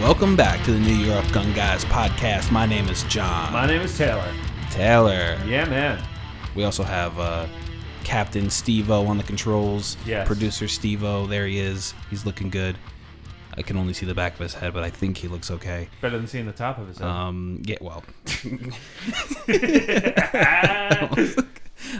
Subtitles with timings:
[0.00, 2.50] Welcome back to the New York Gun Guys podcast.
[2.50, 3.52] My name is John.
[3.52, 4.32] My name is Taylor.
[4.70, 5.38] Taylor.
[5.44, 6.02] Yeah, man.
[6.54, 7.46] We also have uh,
[8.02, 9.98] Captain Stevo on the controls.
[10.06, 10.26] Yes.
[10.26, 11.28] Producer Stevo.
[11.28, 11.92] There he is.
[12.08, 12.78] He's looking good.
[13.58, 15.90] I can only see the back of his head, but I think he looks okay.
[16.00, 17.06] Better than seeing the top of his head.
[17.06, 18.32] Um, yeah, well, I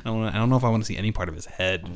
[0.06, 1.86] don't, I don't know if I want to see any part of his head.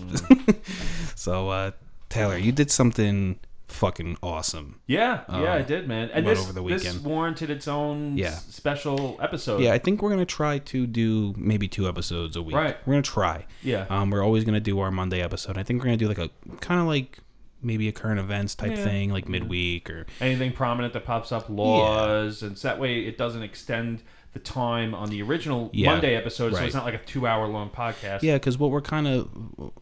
[1.14, 1.70] so, uh,
[2.10, 4.80] Taylor, you did something fucking awesome.
[4.86, 6.10] yeah, yeah, uh, I did, man.
[6.12, 6.82] And this, over the weekend.
[6.82, 8.26] this warranted its own Yeah.
[8.28, 9.60] s- special episode.
[9.62, 12.54] Yeah, I think we're gonna try to do maybe two episodes a week.
[12.54, 12.76] Right.
[12.86, 13.46] We're gonna try.
[13.62, 13.86] Yeah.
[13.88, 15.56] Um, we're always gonna do our Monday episode.
[15.58, 17.18] I think we're gonna do like a kind of like
[17.62, 18.84] maybe a current events type Yeah.
[18.84, 23.16] thing, like midweek or Anything prominent that pops up, laws, and so that way it
[23.16, 24.02] doesn't extend
[24.34, 28.20] the time on the original Yeah, Monday episode, so it's not like a two-hour-long podcast.
[28.22, 29.28] yeah, because what we're kind of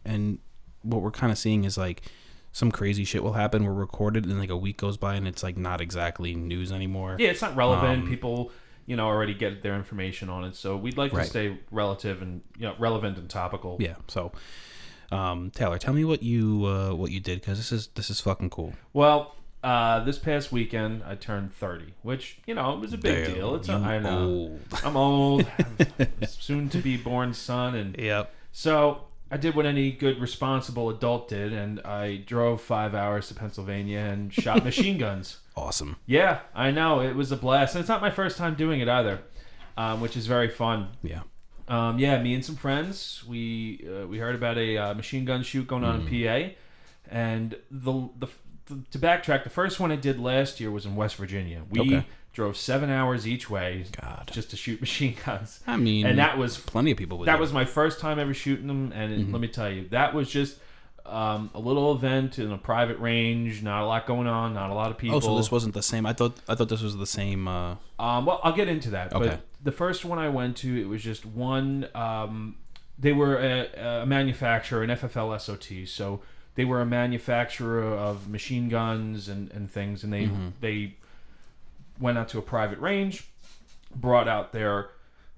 [0.05, 0.39] and
[0.83, 2.03] what we're kind of seeing is like
[2.53, 3.65] some crazy shit will happen.
[3.65, 7.17] We're recorded and like a week goes by and it's like not exactly news anymore.
[7.19, 8.03] Yeah, it's not relevant.
[8.03, 8.53] Um, People,
[8.87, 11.25] you know, already get their information on it, so we'd like Right.
[11.25, 13.77] to stay relative and you know relevant and topical.
[13.81, 13.95] Yeah.
[14.09, 14.33] So,
[15.11, 18.21] um, Taylor, tell me what you uh, what you did because this is this is
[18.21, 18.75] fucking cool.
[18.93, 23.25] Well, uh, this past weekend I turned 30, which you know it was a big
[23.25, 23.55] Damn, deal.
[23.55, 24.61] It's a, I know old.
[24.85, 25.47] I'm old,
[26.29, 28.33] soon to be born son, and Yep.
[28.51, 33.35] so I did what any good responsible adult did, and I drove five hours to
[33.35, 35.39] Pennsylvania and shot machine guns.
[35.57, 35.97] Awesome.
[36.05, 38.89] Yeah, I know it was a blast, and it's not my first time doing it
[38.89, 39.21] either,
[39.79, 40.89] um, which is very fun.
[41.03, 41.23] Yeah.
[41.67, 45.43] Um, yeah, me and some friends, we uh, we heard about a uh, machine gun
[45.43, 46.55] shoot going on in PA,
[47.11, 48.29] and the, the
[48.91, 51.63] to backtrack, the first one I did last year was in West Virginia.
[51.71, 52.07] We Okay.
[52.33, 54.31] Drove seven hours each way God.
[54.33, 57.29] just to shoot machine guns, I mean, and that was plenty of people would.
[57.29, 57.41] that do.
[57.41, 59.33] was my first time ever shooting them, and Mm-hmm.
[59.33, 60.59] let me tell you, that was just.
[61.05, 64.73] Um, a little event in a private range, not a lot going on, not a
[64.75, 65.17] lot of people.
[65.17, 66.07] Oh, so this wasn't the same.
[66.07, 67.49] I thought I thought this was the same.
[67.49, 69.13] Uh, Um, well, I'll get into that.
[69.13, 69.27] Okay.
[69.31, 71.89] But the first one I went to, it was just one.
[71.93, 72.55] Um,
[73.01, 75.89] they were a, a manufacturer, an FFL SOT.
[75.89, 76.21] So
[76.55, 80.31] they were a manufacturer of machine guns and, and things, and they
[80.61, 80.95] they
[82.01, 83.29] went out to a private range,
[83.95, 84.91] brought out their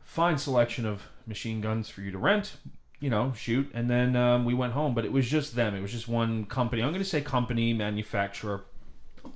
[0.03, 2.57] fine selection of machine guns for you to rent.
[3.01, 4.95] You know, shoot, and then um, we went home.
[4.95, 5.75] But it was just them.
[5.75, 6.83] It was just one company.
[6.83, 8.65] I'm going to say company, manufacturer,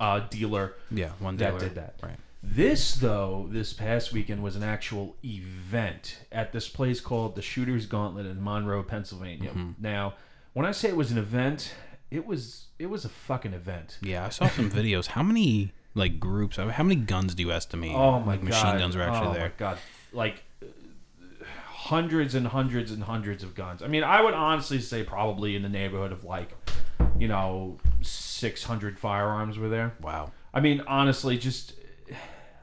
[0.00, 1.94] uh, dealer yeah, one dealer that did that.
[2.02, 2.16] Right.
[2.42, 7.86] This though, this past weekend was an actual event at this place called the Shooters
[7.86, 9.50] Gauntlet in Monroe, Pennsylvania.
[9.50, 9.72] Mm-hmm.
[9.80, 10.14] Now,
[10.52, 11.74] when I say it was an event,
[12.10, 13.98] it was it was a fucking event.
[14.02, 15.08] Yeah, I saw some videos.
[15.08, 16.56] How many like groups?
[16.56, 17.94] How many guns do you estimate?
[17.94, 19.48] Oh my like god, machine guns are actually oh there.
[19.48, 19.78] my god,
[20.12, 20.42] like
[21.66, 23.82] hundreds and hundreds and hundreds of guns.
[23.82, 26.50] I mean, I would honestly say probably in the neighborhood of like,
[27.18, 29.94] you know, six hundred firearms were there.
[30.00, 30.32] Wow.
[30.52, 31.74] I mean, honestly, just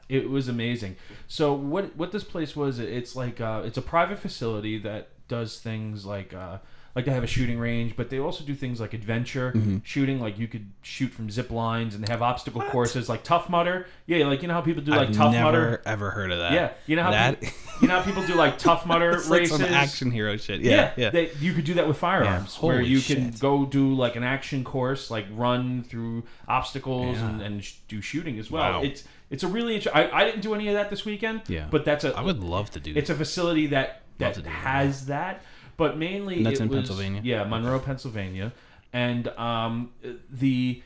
[0.08, 0.96] it was amazing.
[1.26, 5.58] So what what this place was, it's like uh, it's a private facility that does
[5.58, 6.58] things like uh,
[6.96, 9.78] like they have a shooting range, but they also do things like adventure Mm-hmm.
[9.84, 10.18] shooting.
[10.18, 13.86] Like you could shoot from zip lines, and they have obstacle courses like Tough Mudder.
[14.06, 15.10] Yeah, like you know how people do like?
[15.10, 15.82] I've Tough never Mudder.
[15.86, 16.52] ever heard of that.
[16.52, 17.40] Yeah, you know how that.
[17.40, 19.58] people, you know how people do like Tough Mudder it's like races.
[19.58, 20.62] some action hero shit.
[20.62, 21.10] Yeah, Yeah, yeah.
[21.10, 24.24] They, you could do that with firearms, Yeah, where you can go do like an
[24.24, 27.28] action course, like run through obstacles Yeah.
[27.28, 28.80] and, and sh- do shooting as well.
[28.80, 28.82] Wow.
[28.82, 31.42] It's it's a really int- I, I didn't do any of that this weekend.
[31.48, 31.66] Yeah.
[31.70, 32.94] but that's a I would love to do.
[32.94, 33.00] That.
[33.00, 35.42] It's a facility that that do that, has that,
[35.76, 37.20] but mainly And that's it in was- Pennsylvania?
[37.24, 38.52] Yeah, Monroe, Pennsylvania,
[38.92, 39.90] and um
[40.30, 40.82] the.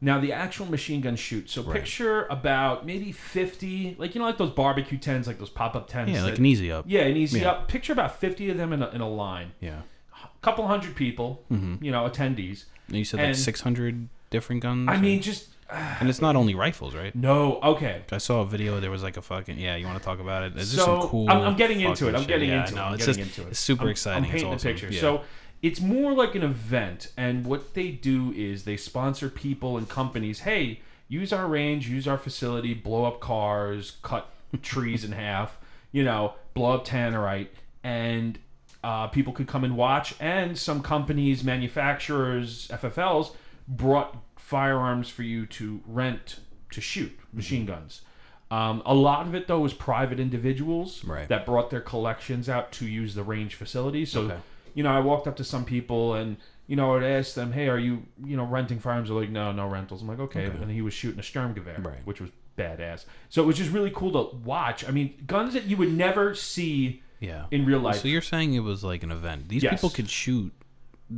[0.00, 1.48] Now the actual machine gun shoot.
[1.48, 1.76] So Right.
[1.76, 5.88] picture about maybe fifty, like you know, like those barbecue tents, like those pop up
[5.88, 6.12] tents.
[6.12, 6.84] yeah, like an easy up.
[6.86, 7.52] yeah, an easy Yeah.
[7.52, 7.68] up.
[7.68, 9.82] Picture about fifty of them in a, in a line Yeah.
[10.12, 12.64] A couple hundred people, you know, attendees.
[12.88, 14.88] And you said like 600 different guns.
[14.90, 17.14] I or- mean, just and it's not only rifles, right?
[17.14, 17.60] no.
[17.62, 18.80] Okay, I saw a video.
[18.80, 19.76] There was like a fucking yeah.
[19.76, 20.54] You want to talk about it?
[20.56, 21.28] Just so some cool.
[21.30, 22.14] I'm, I'm getting into it.
[22.14, 22.28] I'm shit.
[22.28, 22.88] getting Yeah, into I it.
[22.88, 23.50] I'm It's getting just into it.
[23.52, 24.24] it's super I'm- exciting.
[24.24, 24.68] I'm painting it's awesome.
[24.68, 24.94] the picture.
[24.94, 25.00] Yeah.
[25.00, 25.22] So
[25.62, 30.40] it's more like an event, and what they do is they sponsor people and companies.
[30.40, 34.28] Hey, use our range, use our facility, blow up cars, cut
[34.62, 35.56] trees in half.
[35.92, 37.48] You know, blow up tannerite,
[37.84, 38.38] and
[38.82, 40.14] uh, people could come and watch.
[40.20, 43.32] And some companies, manufacturers, FFLs,
[43.68, 47.36] brought firearms for you to rent to shoot Mm-hmm.
[47.38, 48.02] machine guns.
[48.50, 51.26] Um, a lot of it though was private individuals Right.
[51.28, 54.04] that brought their collections out to use the range facility.
[54.04, 54.36] So, Okay.
[54.74, 56.36] you know, I walked up to some people and
[56.66, 59.52] you know, I'd ask them, "Hey, are you, you know, renting firearms?" They're like, "No,
[59.52, 60.62] no rentals." I'm like, "Okay," Okay.
[60.62, 62.06] and he was shooting a Sturmgewehr, Right.
[62.06, 63.04] which was badass.
[63.28, 64.86] So it was just really cool to watch.
[64.88, 67.46] I mean, guns that you would never see Yeah.
[67.50, 67.96] in real life.
[67.96, 69.48] So you're saying it was like an event.
[69.50, 69.74] These Yes.
[69.74, 70.52] people could shoot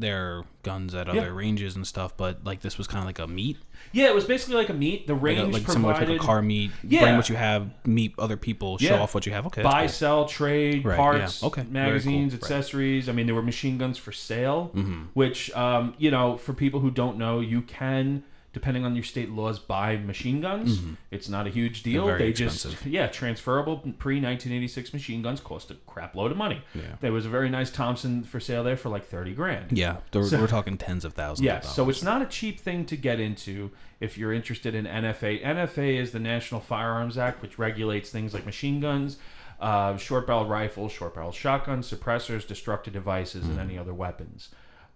[0.00, 1.20] their guns at Yeah.
[1.22, 3.56] other ranges and stuff, but like this was kind of like a meet,
[3.92, 5.06] Yeah, it was basically like a meet.
[5.06, 6.70] The like, range a, like similar to provided like a car meet.
[6.82, 7.00] Yeah.
[7.02, 9.00] Bring what you have, meet other people, show Yeah.
[9.00, 9.46] off what you have.
[9.46, 9.88] Okay, buy, cool.
[9.88, 11.46] sell, trade, Right, parts, yeah.
[11.48, 12.42] Okay, magazines, cool, right.
[12.42, 13.08] accessories.
[13.08, 15.02] I mean, there were machine guns for sale, Mm-hmm.
[15.14, 18.24] which, um, you know, for people who don't know, you can,
[18.56, 20.80] depending on your state laws, buy machine guns.
[21.10, 22.06] It's not a huge deal.
[22.06, 22.18] Mm-hmm.
[22.18, 22.70] they expensive.
[22.70, 26.62] just, yeah, transferable pre 1986 machine guns cost a crap load of money.
[26.74, 26.96] Yeah.
[27.02, 29.76] There was a very nice Thompson for sale there for like 30 grand.
[29.76, 31.44] Yeah, So- we're talking tens of thousands.
[31.44, 34.86] Yeah, of so it's not a cheap thing to get into if you're interested in
[34.86, 35.44] NFA.
[35.44, 39.18] NFA is the National Firearms Act, which regulates things like machine guns,
[39.60, 44.48] uh, short barrel rifles, short barrel shotguns, suppressors, destructive devices, and any other weapons.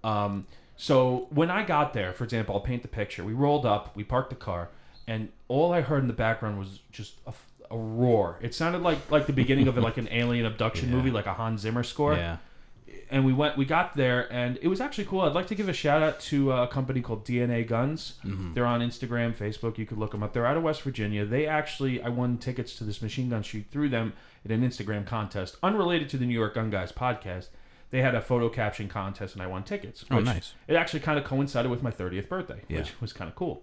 [0.03, 0.47] Um,
[0.83, 3.23] so when I got there, for example, I'll paint the picture.
[3.23, 4.69] We rolled up, we parked the car,
[5.07, 7.33] and all I heard in the background was just a,
[7.71, 8.39] a roar.
[8.41, 10.95] It sounded like like the beginning of like an alien abduction Yeah.
[10.97, 12.39] movie, like a Hans Zimmer score yeah,
[13.11, 15.69] and we went we got there and it was actually cool i'd like to give
[15.69, 18.55] a shout out to a company called dna guns Mm-hmm.
[18.55, 21.47] they're on instagram facebook you could look them up they're out of west virginia they
[21.47, 24.13] actually i won tickets to this machine gun shoot through them
[24.45, 27.49] in an instagram contest unrelated to the new york gun guys podcast
[27.91, 30.55] they had a photo caption contest and i won tickets Oh, nice.
[30.69, 32.79] it actually kind of coincided with my 30th birthday Yeah.
[32.79, 33.63] which was kind of cool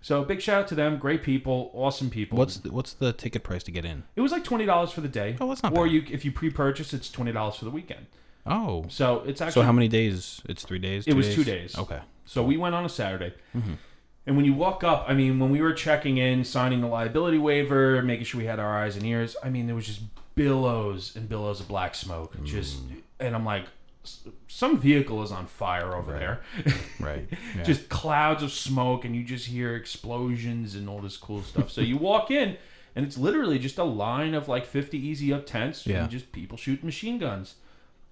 [0.00, 3.44] so big shout out to them great people awesome people What's the, what's the ticket
[3.44, 4.02] price to get in?
[4.16, 5.92] it was like $20 for the day Oh, that's not or bad.
[5.92, 8.06] you if you pre-purchase it's $20 for the weekend
[8.44, 10.40] Oh, so it's actually so how many days?
[10.48, 11.06] It's three days.
[11.06, 11.78] It was two days.
[11.78, 12.00] Okay.
[12.24, 13.34] So we went on a Saturday.
[13.56, 13.74] Mm-hmm.
[14.26, 17.38] And when you walk up, I mean, when we were checking in, signing the liability
[17.38, 20.00] waiver, making sure we had our eyes and ears, I mean, there was just
[20.34, 22.36] billows and billows of black smoke.
[22.36, 22.44] Mm.
[22.44, 22.78] Just,
[23.20, 23.64] and I'm like,
[24.48, 26.18] some vehicle is on fire over Right.
[26.20, 26.40] there.
[27.00, 27.28] Right.
[27.56, 27.62] Yeah.
[27.62, 31.70] just clouds of smoke, and you just hear explosions and all this cool stuff.
[31.70, 32.56] so you walk in,
[32.96, 36.02] and it's literally just a line of like 50 easy up tents, Yeah.
[36.02, 37.54] and just people shooting machine guns.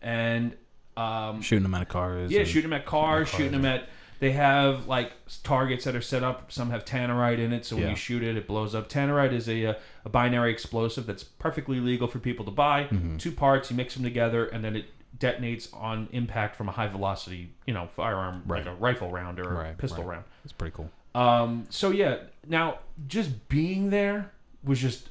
[0.03, 0.57] And,
[0.97, 2.31] um, shooting them at cars.
[2.31, 3.89] yeah, and- shooting them at cars, cars, shooting them at.
[4.21, 5.13] They have like
[5.43, 6.53] targets that are set up.
[6.53, 7.91] Some have tannerite in it, so when Yeah.
[7.91, 8.89] you shoot it, it blows up.
[8.89, 9.75] Tannerite is a, uh,
[10.05, 12.85] a binary explosive that's perfectly legal for people to buy.
[12.85, 13.17] Mm-hmm.
[13.17, 14.85] Two parts, you mix them together, and then it
[15.19, 18.67] detonates on impact from a high velocity, you know, firearm like Right.
[18.67, 20.13] a rifle round or a Right, pistol right.
[20.17, 20.25] round.
[20.45, 20.91] It's pretty cool.
[21.15, 22.79] Um, so yeah, now
[23.09, 24.31] just being there
[24.63, 25.09] was just,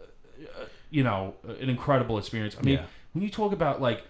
[0.00, 2.56] uh, you know, an incredible experience.
[2.58, 2.84] I mean, Yeah.
[3.12, 4.04] when you talk about like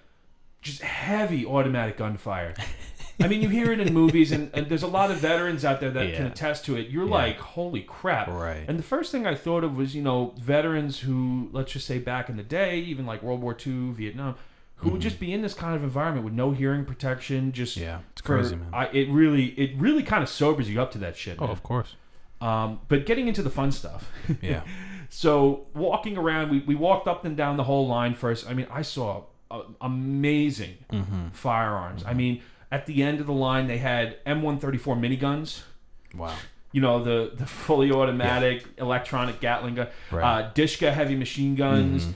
[0.63, 2.55] just heavy automatic gunfire,
[3.21, 5.81] I mean, you hear it in movies, and, and there's a lot of veterans out
[5.81, 6.89] there that can attest to it.
[6.89, 7.11] You're Yeah.
[7.13, 8.27] like, holy crap!
[8.29, 8.65] Right.
[8.67, 11.99] And the first thing I thought of was, you know, veterans who, let's just say,
[11.99, 14.35] back in the day, even like World War II, Vietnam,
[14.77, 17.85] who would just be in this kind of environment with no hearing protection, just Mm-hmm.
[17.85, 18.69] Yeah, it's for- crazy, man.
[18.73, 21.37] I, it really, it really kind of sobers you up to that shit.
[21.39, 21.51] oh, man.
[21.51, 21.95] of course.
[22.41, 24.11] Um, but getting into the fun stuff.
[24.43, 24.63] Yeah.
[25.09, 28.47] so walking around, we, we walked up and down the whole line first.
[28.51, 31.29] I mean, I saw uh, amazing Mm-hmm.
[31.29, 32.03] firearms.
[32.05, 32.43] I mean,
[32.75, 35.63] at the end of the line, they had M134 miniguns.
[36.15, 36.35] Wow.
[36.73, 39.87] You know, the, the fully automatic electronic Gatling gun.
[40.11, 40.25] Right.
[40.43, 42.09] Uh, Dishka heavy machine guns.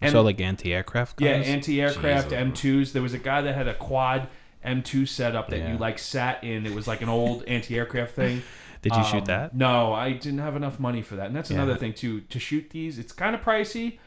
[0.00, 1.16] And, so like anti-aircraft.
[1.18, 1.46] Guns.
[1.46, 2.60] Yeah, anti-aircraft Jesus.
[2.88, 2.92] M2s.
[2.92, 4.28] There was a guy that had a quad
[4.64, 5.72] M2 setup that Yeah.
[5.72, 6.64] you like sat in.
[6.64, 8.42] It was like an old anti-aircraft thing.
[8.80, 9.54] Did you shoot Um, that?
[9.54, 11.56] No, I didn't have enough money for that, and that's Yeah.
[11.58, 12.20] another thing too.
[12.22, 13.98] To shoot these, it's kind of pricey,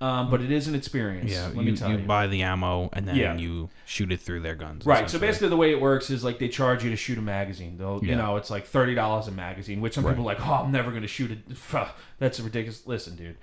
[0.00, 1.30] um, but it is an experience.
[1.30, 2.04] Yeah, let you, me tell you you.
[2.04, 3.36] buy the ammo and then Yeah.
[3.36, 4.86] you shoot it through their guns.
[4.86, 5.10] Right.
[5.10, 7.76] So basically, the way it works is like they charge you to shoot a magazine.
[7.78, 9.80] They'll, you know, it's like thirty dollars a magazine.
[9.80, 10.12] Which some Right.
[10.12, 11.38] people are like, oh, I'm never going to shoot it.
[12.18, 12.86] That's ridiculous.
[12.86, 13.36] Listen, dude,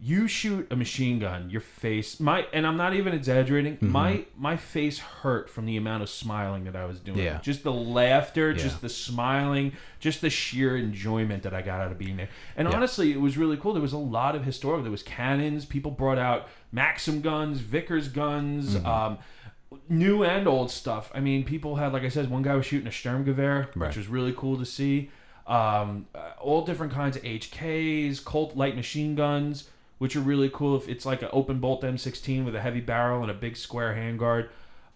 [0.00, 3.74] you shoot a machine gun, your face, my, and I'm not even exaggerating.
[3.78, 3.88] Mm-hmm.
[3.90, 7.18] My my face hurt from the amount of smiling that I was doing.
[7.18, 7.40] Yeah.
[7.40, 8.56] Just the laughter, Yeah.
[8.58, 12.28] just the smiling, just the sheer enjoyment that I got out of being there.
[12.56, 12.76] And Yeah.
[12.76, 13.72] honestly, it was really cool.
[13.72, 14.82] There was a lot of historical.
[14.82, 15.64] There was cannons.
[15.64, 18.76] People brought out Maxim guns, Vickers guns.
[18.76, 18.86] Mm-hmm.
[18.86, 19.18] Um,
[19.88, 21.10] new and old stuff.
[21.14, 23.88] I mean, people had, like I said, one guy was shooting a Sturmgewehr, Right.
[23.88, 25.10] which was really cool to see.
[25.46, 30.76] Um, uh, all different kinds of HKs, Colt light machine guns, which are really cool.
[30.76, 33.94] If it's like an open bolt M16 with a heavy barrel and a big square
[33.94, 34.48] handguard.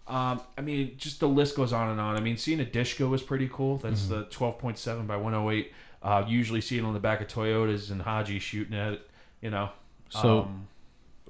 [0.05, 2.17] Um, I mean, just the list goes on and on.
[2.17, 3.77] I mean, seeing a Dishka was pretty cool.
[3.77, 4.13] That's Mm-hmm.
[4.21, 5.71] the 12.7 by 108.
[6.01, 9.09] Uh, usually see it on the back of Toyotas and Haji shooting at it.
[9.41, 9.69] You know.
[10.09, 10.67] So- Um,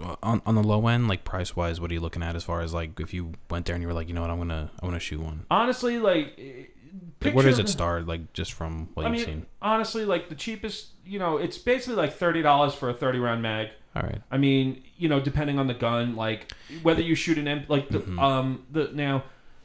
[0.02, 2.44] Uh, on on the low end, like price wise, what are you looking at as
[2.44, 4.40] far as like if you went there and you were like, you know what, I'm
[4.40, 5.46] gonna I want to shoot one.
[5.52, 6.73] honestly, like,
[7.22, 8.08] where does it start?
[8.08, 9.46] Like just from what I you've mean, seen.
[9.62, 13.42] honestly, like the cheapest, you know, it's basically like thirty dollars for a thirty round
[13.42, 13.70] mag.
[13.96, 14.22] All right.
[14.32, 17.90] I mean, you know, depending on the gun, like whether you shoot an M, like
[17.90, 18.20] the Mhm.
[18.22, 19.24] um the now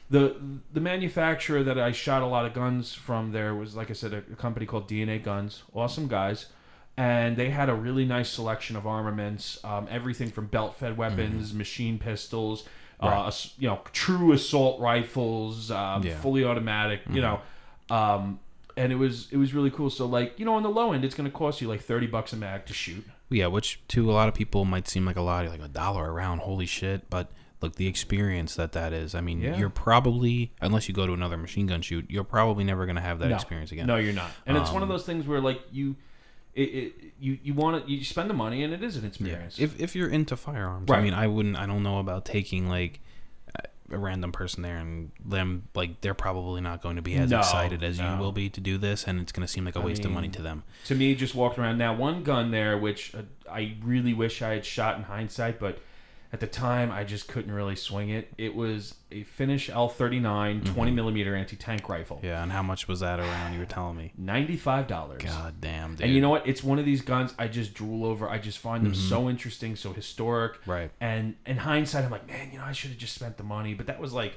[0.09, 0.35] the
[0.73, 4.13] the manufacturer that I shot a lot of guns from there was like I said
[4.13, 6.47] a, a company called DNA Guns, awesome guys,
[6.97, 11.97] and they had a really nice selection of armaments, um, everything from belt-fed weapons, machine
[11.99, 12.69] pistols, Mm-hmm.
[13.07, 13.27] Right.
[13.27, 16.11] ass- you know, true assault rifles, um, Yeah.
[16.11, 16.21] Mm-hmm.
[16.21, 17.39] fully automatic, you know,
[17.89, 18.39] um,
[18.77, 19.89] and it was it was really cool.
[19.89, 22.07] So like you know, on the low end, it's going to cost you like thirty
[22.07, 23.05] bucks a mag to shoot.
[23.29, 26.07] Yeah, which to a lot of people might seem like a lot, like a dollar
[26.07, 26.41] a round.
[26.41, 27.09] Holy shit!
[27.09, 27.29] But
[27.61, 29.13] look, the experience that that is.
[29.15, 29.57] I mean, Yeah.
[29.57, 33.19] you're probably unless you go to another machine gun shoot, you're probably never gonna have
[33.19, 33.35] that No.
[33.35, 33.85] experience again.
[33.87, 34.31] No, you're not.
[34.45, 35.95] And it's one of Um, those things where like you,
[36.59, 39.07] it, it you you want to you spend the money and it is an Yeah.
[39.09, 39.59] experience.
[39.59, 40.99] If if you're into firearms, Right.
[40.99, 41.57] I mean, I wouldn't.
[41.57, 42.99] I don't know about taking like
[43.91, 47.39] a random person there and them like they're probably not going to be as No,
[47.39, 48.11] excited as no.
[48.13, 50.05] you will be to do this, and it's going to seem like a I waste
[50.05, 50.61] of money to them.
[50.85, 54.53] to me, just walking around now, one gun there, which uh, I really wish I
[54.53, 55.79] had shot in hindsight, but
[56.31, 58.31] at the time I just couldn't really swing it.
[58.37, 62.25] It was a Finnish L39 20 millimeter anti tank rifle, Mm-hmm.
[62.27, 63.53] Yeah, and how much was that around?
[63.53, 64.13] You were telling me.
[64.17, 65.23] ninety five dollars.
[65.23, 66.05] God damn, dude.
[66.05, 66.47] And you know what?
[66.47, 68.29] It's one of these guns I just drool over.
[68.29, 69.09] I just find them Mm-hmm.
[69.09, 70.59] so interesting, so historic.
[70.67, 70.91] Right.
[71.01, 73.73] And in hindsight, I'm like, man, you know, I should have just spent the money.
[73.73, 74.33] But that was like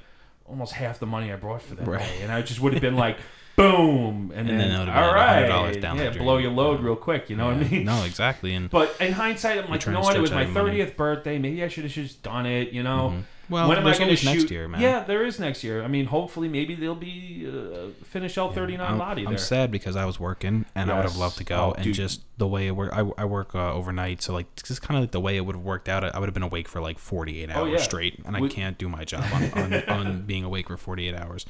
[0.46, 2.00] almost half the money I brought for that Right.
[2.00, 3.16] day, and I just would have been like,
[3.56, 6.50] boom, and, And then, then that would've been all right, $100 down yeah, blow your
[6.52, 6.86] load Yeah.
[6.86, 7.28] real quick.
[7.30, 7.84] You know what I mean?
[7.84, 8.54] No, exactly.
[8.54, 10.16] And But in hindsight, I'm like, you know what?
[10.16, 10.78] It was my out your money.
[10.78, 11.38] 30th birthday.
[11.38, 12.72] Maybe I should have just done it.
[12.72, 13.14] You know.
[13.16, 13.22] Mhm.
[13.50, 14.34] well, when am I going to shoot?
[14.38, 14.80] next year, man.
[14.80, 15.82] Yeah, there is next year.
[15.82, 19.38] I mean, hopefully, maybe they'll be uh, Finnish L39 I'm, Lahti I'm there.
[19.38, 21.56] sad because I was working and I would have loved to go.
[21.56, 21.94] Oh, and dude.
[21.94, 24.96] just the way it work, I, I work uh, overnight, so like it's just kind
[24.96, 26.02] of like the way it would have worked out.
[26.02, 27.76] I would have been awake for like 48 hours Oh, yeah.
[27.78, 31.44] straight, and I can't do my job on, on, on being awake for 48 hours.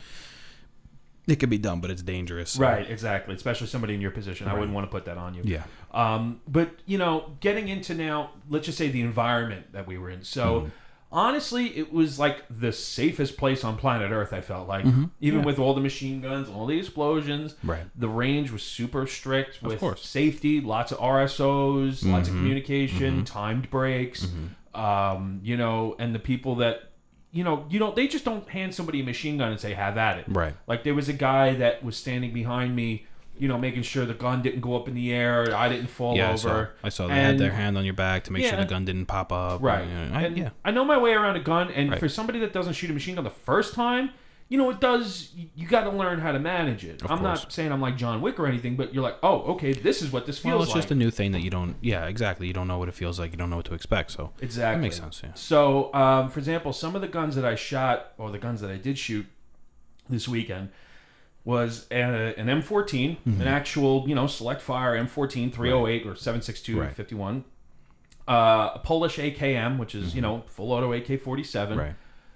[1.27, 2.51] It could be done, but it's dangerous.
[2.53, 3.35] so- Right, exactly.
[3.35, 4.49] Especially somebody in your position.
[4.49, 5.43] I wouldn't want to put that on you.
[5.45, 5.63] Yeah.
[5.93, 10.11] Um, but you know, getting into now, let's just say the environment that we were
[10.11, 10.25] in.
[10.25, 10.69] So Mm-hmm.
[11.13, 14.33] honestly, it was like the safest place on planet Earth.
[14.33, 15.05] I felt like, Mm-hmm.
[15.21, 17.55] even with all the machine guns, all the explosions.
[17.63, 17.85] Right.
[17.95, 22.39] The range was super strict with safety, lots of RSOs, lots of Mhm.
[22.39, 24.27] communication, timed breaks.
[24.75, 26.89] Um, you know, and the people that.
[27.33, 27.97] You know, you don't.
[27.97, 30.55] They just don't hand somebody a machine gun and say, "Have at it." Right.
[30.67, 33.07] Like there was a guy that was standing behind me,
[33.39, 36.15] you know, making sure the gun didn't go up in the air, I didn't fall
[36.15, 36.71] Yeah, I saw, over.
[36.85, 39.07] I saw they had their hand on your back to make sure the gun didn't
[39.07, 39.63] pop up.
[39.63, 39.81] Right.
[39.89, 40.51] and, uh, I- and yeah.
[40.65, 41.99] I know my way around a gun, and Right.
[41.99, 44.11] for somebody that doesn't shoot a machine gun the first time,
[44.49, 45.33] you know, it does.
[45.55, 47.03] You, got to learn how to manage it.
[47.03, 49.73] Of I'm not saying I'm like John Wick or anything, but you're like, oh, okay,
[49.73, 50.83] this is what this feels Well, it's like.
[50.83, 51.77] just a new thing that you don't.
[51.81, 52.47] Yeah, exactly.
[52.47, 53.31] You don't know what it feels like.
[53.33, 54.11] You don't know what to expect.
[54.11, 54.77] So exactly.
[54.77, 55.23] that makes sense.
[55.25, 55.31] Yeah.
[55.35, 58.71] So, um, for example, some of the guns that I shot, or the guns that
[58.71, 59.27] I did shoot
[60.09, 60.69] this weekend,
[61.45, 62.63] was a, an M14,
[63.27, 63.41] Mm-hmm.
[63.41, 66.93] an actual, you know, select fire M14 308 or 762 Right.
[66.93, 67.45] 51,
[68.29, 71.73] uh, a Polish AKM, which is, you know, full auto AK 47.
[71.77, 71.87] Mm-hmm.
[71.87, 71.95] Right.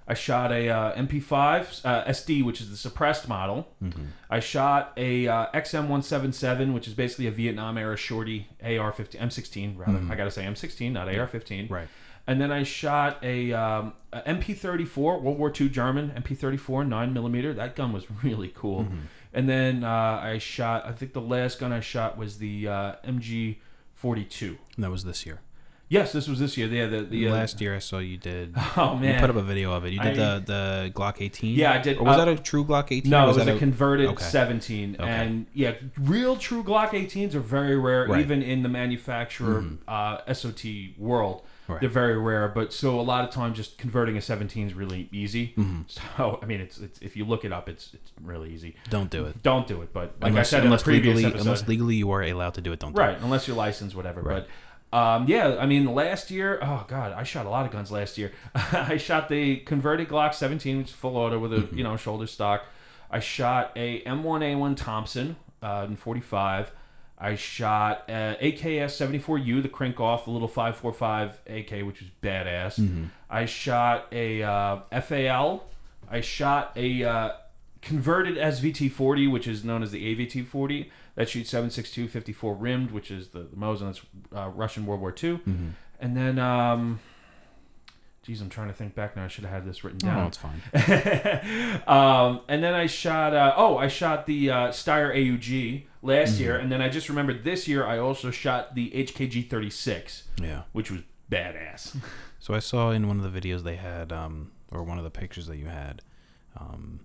[0.08, 3.68] I shot a uh, MP5 uh, SD, which is the suppressed model.
[3.82, 4.04] Mm-hmm.
[4.30, 10.00] I shot a uh, XM177, which is basically a Vietnam era shorty AR-15, M16 rather.
[10.10, 11.64] I gotta say M16, not AR-15.
[11.64, 11.74] Mm-hmm.
[11.74, 11.88] Right.
[12.28, 17.54] And then I shot a, um, a MP34, World War II German MP34 nine millimeter.
[17.54, 18.84] That gun was really cool.
[18.84, 18.98] Mm-hmm.
[19.32, 20.86] And then uh, I shot.
[20.86, 24.56] I think the last gun I shot was the uh, MG42.
[24.76, 25.40] And that was this year.
[25.88, 26.66] Yes, this was this year.
[26.66, 28.54] Yeah, the the uh, Last year I saw you did.
[28.76, 29.92] Oh man, You put up a video of it.
[29.92, 31.54] You did I- the the Glock 18.
[31.56, 31.98] Yeah, I did.
[31.98, 33.08] Or was Uh, that a true Glock 18?
[33.10, 34.24] No, or it was that a converted okay.
[34.24, 34.96] 17.
[34.98, 35.08] Okay.
[35.08, 38.20] And yeah, real true Glock 18s are very rare, Right.
[38.20, 40.64] even in the manufacturer uh, SOT
[40.98, 41.42] world.
[41.68, 41.80] Right.
[41.80, 45.08] They're very rare, but so a lot of times just converting a 17 is really
[45.12, 45.52] easy.
[45.56, 45.82] Mm-hmm.
[46.16, 48.76] So I mean, it's, it's if you look it up, it's it's really easy.
[48.88, 49.42] Don't do it.
[49.42, 52.22] Don't do it, but like unless I said unless legally episode, unless legally you are
[52.22, 53.18] allowed to do it, don't do right?
[53.20, 54.20] Unless you're licensed, whatever.
[54.22, 54.44] Right.
[54.44, 54.48] But
[54.92, 58.16] um, yeah, I mean, last year, oh god, I shot a lot of guns last
[58.18, 58.32] year.
[58.54, 61.78] I shot the converted Glock 17, which is full auto with a Mm-hmm.
[61.78, 62.64] you know shoulder stock.
[63.10, 66.72] I shot a M1A1 Thompson uh, in 45.
[67.18, 72.78] I shot uh, AKS 74U, the Krinkov, the little 545 AK, which was badass.
[72.78, 73.04] Mm-hmm.
[73.30, 75.64] I shot a uh, FAL.
[76.10, 77.32] I shot a uh,
[77.82, 80.90] converted SVT40, which is known as the AVT40.
[81.14, 83.86] That shoots 7.62 54 rimmed, which is the, the Mosin.
[83.86, 84.00] That's
[84.34, 85.34] uh, Russian World War II.
[85.38, 85.68] Mm-hmm.
[85.98, 87.00] And then, um,
[88.22, 89.24] geez, I'm trying to think back now.
[89.24, 90.26] I should have had this written No, no, down.
[90.26, 91.82] it's fine.
[91.86, 93.34] um, and then I shot.
[93.34, 96.42] Uh, oh, I shot the uh, Steyr AUG last Mm-hmm.
[96.42, 100.62] year, and then I just remembered this year I also shot the HKG 36, Yeah.
[100.72, 101.00] which was
[101.32, 101.96] badass.
[102.38, 105.10] So I saw in one of the videos they had, um, or one of the
[105.10, 106.02] pictures that you had,
[106.58, 107.00] um,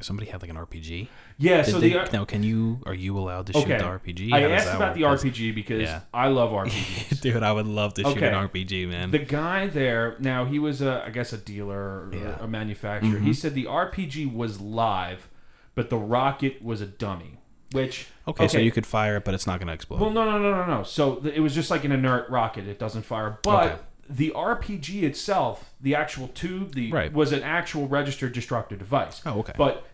[0.00, 1.08] somebody had like an RPG.
[1.38, 1.62] yeah.
[1.62, 3.78] Did So they- the now, can you are you allowed to shoot Okay.
[3.78, 4.32] the RPG?
[4.32, 5.20] I How does asked about work?
[5.22, 6.00] the RPG because Yeah.
[6.14, 7.20] I love RPGs.
[7.22, 8.28] Dude, I would love to shoot Okay.
[8.28, 9.10] an RPG, man.
[9.10, 12.18] the guy there, now he was a, I guess, a dealer or Yeah.
[12.20, 12.44] Mm-hmm.
[12.44, 13.18] a manufacturer.
[13.18, 15.28] He said the RPG was live,
[15.74, 17.38] but the rocket was a dummy.
[17.72, 19.98] which Okay, so you could fire it, but it's not going to explode.
[19.98, 20.82] well, no, no, no, no, no.
[20.82, 23.38] So th- it was just like an inert rocket; it doesn't fire.
[23.42, 23.76] But Okay.
[24.08, 27.12] The RPG itself, the actual tube, the Right.
[27.12, 29.22] was an actual registered destructive device.
[29.24, 29.52] Oh, okay.
[29.56, 29.86] But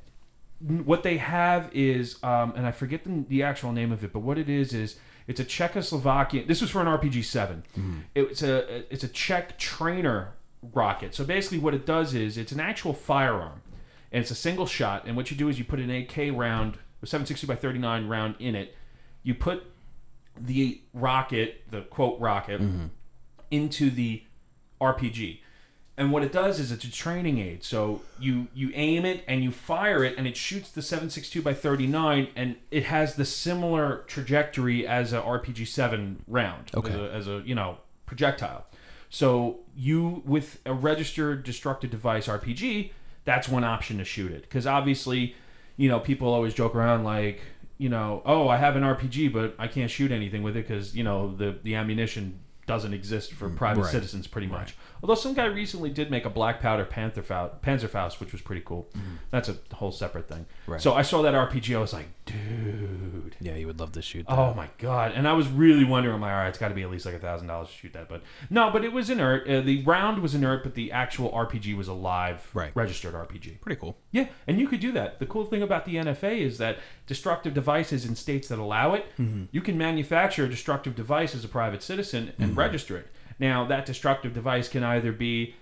[0.60, 4.20] what they have is, um, and I forget the, the actual name of it, but
[4.20, 4.96] what it is is
[5.26, 6.46] it's a Czechoslovakian.
[6.46, 7.98] This was for an RPG 7 Mm-hmm.
[8.14, 10.32] It's a it's a Czech trainer
[10.72, 11.14] rocket.
[11.14, 13.60] So basically, what it does is it's an actual firearm,
[14.10, 15.04] and it's a single shot.
[15.06, 18.34] And what you do is you put an AK round, a 760 by 39 round
[18.40, 18.74] in it.
[19.22, 19.64] You put
[20.40, 22.60] the rocket, the quote rocket,
[23.50, 24.22] into the
[24.80, 25.40] RPG.
[25.96, 27.64] And what it does is it's a training aid.
[27.64, 31.54] So you you aim it and you fire it, and it shoots the 762 by
[31.54, 36.92] 39, and it has the similar trajectory as a RPG 7 round, Okay.
[36.92, 38.66] as, a, as a you know projectile.
[39.10, 42.92] So you with a registered destructive device RPG,
[43.24, 45.34] that's one option to shoot it because obviously,
[45.76, 47.40] you know, people always joke around like,
[47.76, 50.94] you know, oh, I have an RPG, but I can't shoot anything with it because
[50.94, 52.38] you know the the ammunition
[52.68, 53.92] doesn't exist for private Mm, right.
[53.92, 54.76] citizens pretty much.
[55.02, 58.88] Although some guy recently did make a black powder Panzerfaust, which was pretty cool.
[59.30, 60.46] That's a whole separate thing.
[60.64, 60.72] Mm-hmm.
[60.72, 60.80] Right.
[60.82, 63.36] So I saw that RPG, I was like, dude.
[63.40, 64.32] yeah, you would love to shoot that.
[64.38, 65.12] Oh my god!
[65.14, 67.06] And I was really wondering, I'm like, all right, it's got to be at least
[67.06, 69.48] like a thousand dollars to shoot that, but no, but it was inert.
[69.48, 72.72] Uh, the round was inert, but the actual RPG was a live, Right.
[72.74, 73.60] registered RPG.
[73.60, 73.96] Pretty cool.
[74.12, 75.18] Yeah, and you could do that.
[75.18, 79.06] The cool thing about the NFA is that destructive devices in states that allow it,
[79.52, 83.08] you can manufacture a destructive device as a private citizen and register it.
[83.38, 85.54] Now, that destructive device can either be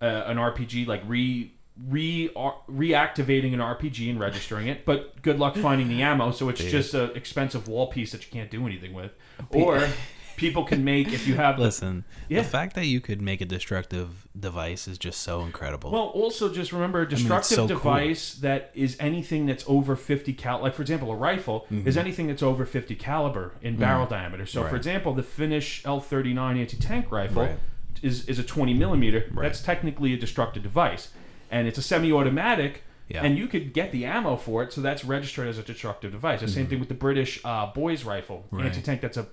[0.00, 1.52] uh, an RPG, like re
[1.88, 6.32] re ar- reactivating an RPG and registering it, but good luck finding the ammo.
[6.32, 9.12] So it's just an expensive wall piece that you can't do anything with,
[9.50, 9.88] or
[10.38, 12.42] people can make if you have Listen, Yeah.
[12.42, 15.90] the fact that you could make a destructive device is just so incredible.
[15.90, 17.76] Well, also just remember a destructive so cool.
[17.76, 20.60] device that is anything that's over 50 cal.
[20.62, 24.46] Like for example, a rifle is anything that's over 50 caliber in barrel diameter.
[24.46, 24.76] So for Mm-hmm.
[24.76, 27.58] Example, the Finnish L39 anti-tank rifle Right.
[28.02, 29.30] is is a 20 millimeter.
[29.36, 31.08] That's technically a destructive device,
[31.50, 32.84] and it's a semi-automatic.
[33.08, 33.24] Yeah.
[33.24, 36.40] And you could get the ammo for it, so that's registered as a destructive device.
[36.42, 38.56] The same thing with the British uh, boys rifle Mm-hmm.
[38.56, 38.60] Right.
[38.66, 38.74] Mm-hmm.
[38.74, 39.00] anti-tank.
[39.00, 39.26] That's a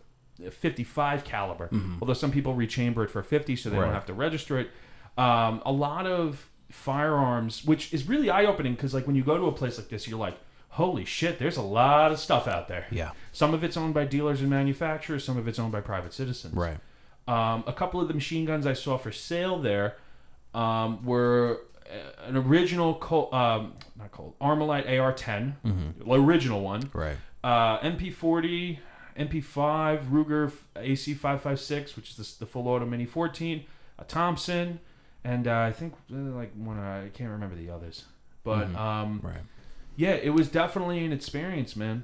[0.52, 1.70] 55 caliber.
[2.02, 4.70] Although some people rechamber it for 50, so they don't have to register it.
[5.18, 9.38] Um, a lot of firearms, which is really eye opening because, like, when you go
[9.38, 10.38] to a place like this, you're like,
[10.70, 12.86] holy shit, there's a lot of stuff out there.
[12.92, 13.12] yeah.
[13.32, 16.54] Some of it's owned by dealers and manufacturers, some of it's owned by private citizens.
[16.54, 16.78] Right.
[17.28, 19.96] Um, a couple of the machine guns I saw for sale there
[20.54, 27.16] um, were uh, an original Col- um, not Colt Armalite AR-10, the original one, Right.
[27.44, 28.80] uh, MP40,
[29.18, 33.64] MP5, Ruger AC556, which is the, the full auto Mini 14,
[34.00, 34.80] a Thompson,
[35.24, 38.06] and uh, I think uh, like one I can't remember the others,
[38.44, 39.38] but um, Right.
[39.96, 42.04] yeah, it was definitely an experience, man.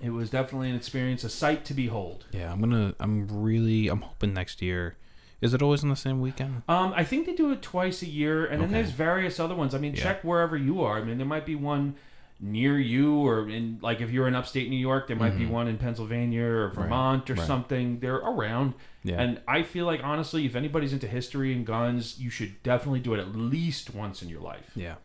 [0.00, 2.26] It was definitely an experience, a sight to behold.
[2.32, 2.94] Yeah, I'm gonna.
[3.00, 3.88] I'm really.
[3.88, 4.96] I'm hoping next year.
[5.40, 6.62] Is it always on the same weekend?
[6.68, 9.74] Um, I think they do it twice a year, and then there's various other ones.
[9.74, 10.02] I mean, Yeah.
[10.02, 10.98] check wherever you are.
[10.98, 11.94] I mean, there might be one
[12.38, 15.68] near you, or in like if you're in upstate New York, there might be one
[15.68, 17.40] in Pennsylvania or Vermont or Mm-hmm.
[17.40, 17.46] right.
[17.46, 18.00] something.
[18.00, 19.20] They're around, Yeah.
[19.22, 23.14] and I feel like honestly, if anybody's into history and guns, you should definitely do
[23.14, 24.70] it at least once in your life.
[24.74, 24.96] Yeah.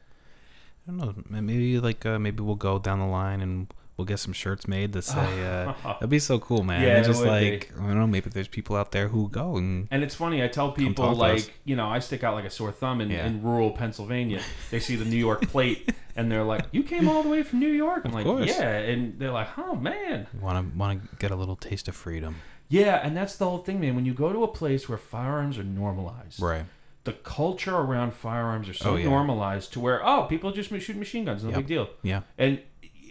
[0.87, 0.97] I don't
[1.31, 1.41] know.
[1.41, 4.93] Maybe like uh, maybe we'll go down the line and we'll get some shirts made
[4.93, 6.81] that say uh, that'd be so cool, man.
[6.81, 8.07] Yeah, It's it just like I don't know.
[8.07, 11.53] Maybe there's people out there who go and And it's funny, I tell people like,
[11.63, 13.27] you know, I stick out like a sore thumb in, Yeah.
[13.27, 14.41] in rural Pennsylvania.
[14.71, 17.59] They see the New York plate and they're like, "You came all the way from
[17.59, 18.47] New York?" I'm like, course.
[18.47, 21.95] "Yeah," and they're like, "Oh man." want to want to get a little taste of
[21.95, 22.35] freedom.
[22.69, 23.95] Yeah, and that's the whole thing, man.
[23.95, 26.63] When you go to a place where firearms are normalized, Right.
[27.03, 29.05] the culture around firearms are so Oh, yeah.
[29.09, 31.57] normalized to where oh, people just shoot machine guns, no Yep.
[31.59, 32.21] big deal, Yeah.
[32.37, 32.59] and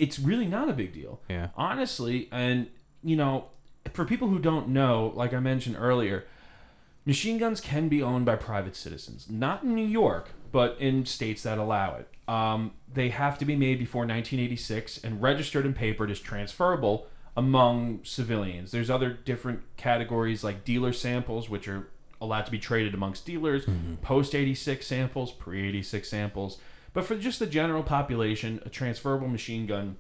[0.01, 1.49] it's really not a big deal, Yeah.
[1.57, 2.29] honestly.
[2.33, 2.67] And
[3.03, 3.47] you know,
[3.93, 6.25] for people who don't know, like I mentioned earlier,
[7.07, 11.43] machine guns can be owned by private citizens, not in New York, but in states
[11.45, 12.09] that allow it.
[12.29, 18.01] Um, they have to be made before 1986 and registered and papered as transferable among
[18.05, 18.71] civilians.
[18.71, 21.89] There's other different categories like dealer samples, which are
[22.21, 23.65] allowed to be traded amongst dealers,
[24.03, 26.59] post 86 samples, pre 86 samples.
[26.92, 29.96] But for just the general population, a transferable machine gun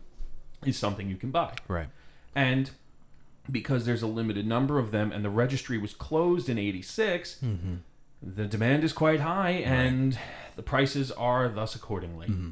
[0.64, 1.54] is something you can buy.
[1.68, 1.88] Right.
[2.34, 2.70] And
[3.50, 7.74] because there's a limited number of them and the registry was closed in 86, mm-hmm.
[8.22, 10.18] the demand is quite high and
[10.56, 12.28] the prices are thus accordingly.
[12.28, 12.50] Mm-hmm.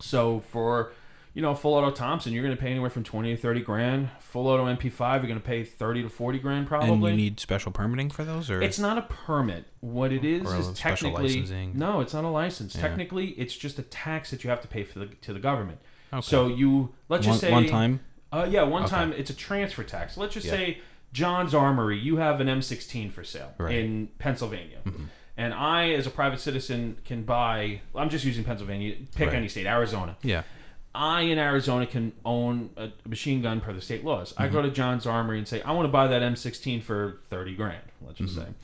[0.00, 0.92] So for
[1.34, 4.08] you know, full auto Thompson, you're going to pay anywhere from 20 to 30 grand.
[4.20, 6.92] Full auto MP5, you're going to pay 30 to 40 grand probably.
[6.92, 9.64] And you need special permitting for those, or It's not a permit.
[9.80, 11.72] What it is is technically licensing.
[11.76, 12.72] no, it's not a license.
[12.72, 15.78] Technically, it's just a tax that you have to pay for the to the government.
[16.12, 16.22] Okay.
[16.22, 18.00] So you let's one, just say one time.
[18.32, 18.90] Uh, yeah, one Okay.
[18.90, 20.16] time it's a transfer tax.
[20.16, 20.52] Let's just Yeah.
[20.52, 20.78] say
[21.12, 23.72] John's Armory, you have an M16 for sale Right.
[23.74, 23.84] Mm-hmm.
[23.84, 24.78] in Pennsylvania.
[25.36, 27.80] And I, as a private citizen, can buy.
[27.94, 28.94] I'm just using Pennsylvania.
[29.16, 29.36] Pick Right.
[29.36, 30.16] any state, Arizona.
[30.22, 30.42] Yeah.
[30.94, 34.32] I in Arizona can own a machine gun per the state laws.
[34.36, 34.52] I Mm-hmm.
[34.54, 37.82] go to John's Armory and say, I want to buy that M16 for 30 grand,
[38.06, 38.44] let's just Mm-hmm.
[38.44, 38.54] say.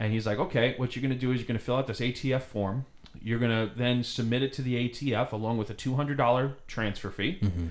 [0.00, 1.86] And he's like, okay, what you're going to do is you're going to fill out
[1.86, 2.84] this ATF form.
[3.20, 7.38] You're going to then submit it to the ATF along with a $200 transfer fee.
[7.42, 7.66] Mm-hmm.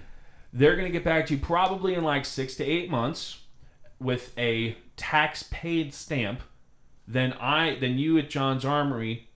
[0.53, 3.39] They're going to get back to you probably in like six to eight months
[3.99, 6.41] with a tax paid stamp.
[7.07, 9.29] Then I, then you at John's Armory,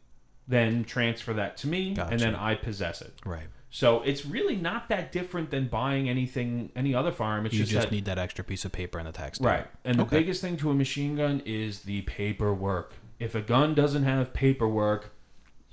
[0.47, 3.13] then transfer that to me, and then I possess it.
[3.25, 3.47] Right.
[3.73, 7.45] So it's really not that different than buying anything, any other firearm.
[7.45, 9.39] It's You just, just that, need that extra piece of paper and the tax.
[9.39, 9.65] right.
[9.85, 12.93] And the biggest thing to a machine gun is the paperwork.
[13.17, 15.13] If a gun doesn't have paperwork,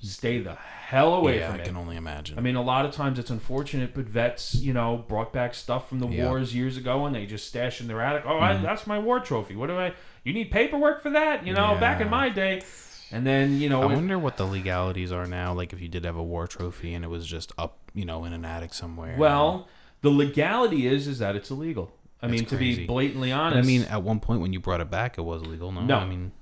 [0.00, 1.62] stay the hell away yeah, from I it.
[1.62, 2.38] I can only imagine.
[2.38, 5.88] I mean, a lot of times it's unfortunate, but vets, you know, brought back stuff
[5.88, 6.26] from the Yeah.
[6.26, 8.22] wars years ago, and they just stash in their attic.
[8.26, 8.44] Oh, Mm-hmm.
[8.44, 9.56] I, that's my war trophy.
[9.56, 9.92] What do I?
[10.22, 11.44] You need paperwork for that?
[11.44, 12.62] You know, back in my day.
[13.10, 15.52] And then you know, I wonder what the legalities are now.
[15.54, 18.24] Like if you did have a war trophy and it was just up, you know,
[18.24, 19.16] in an attic somewhere.
[19.18, 19.68] well,
[20.02, 21.90] the legality is is that it's illegal.
[22.20, 23.58] I mean, to be blatantly honest.
[23.64, 25.70] I mean, at one point when you brought it back, it was illegal.
[25.72, 25.96] No, No.
[25.98, 26.32] I mean,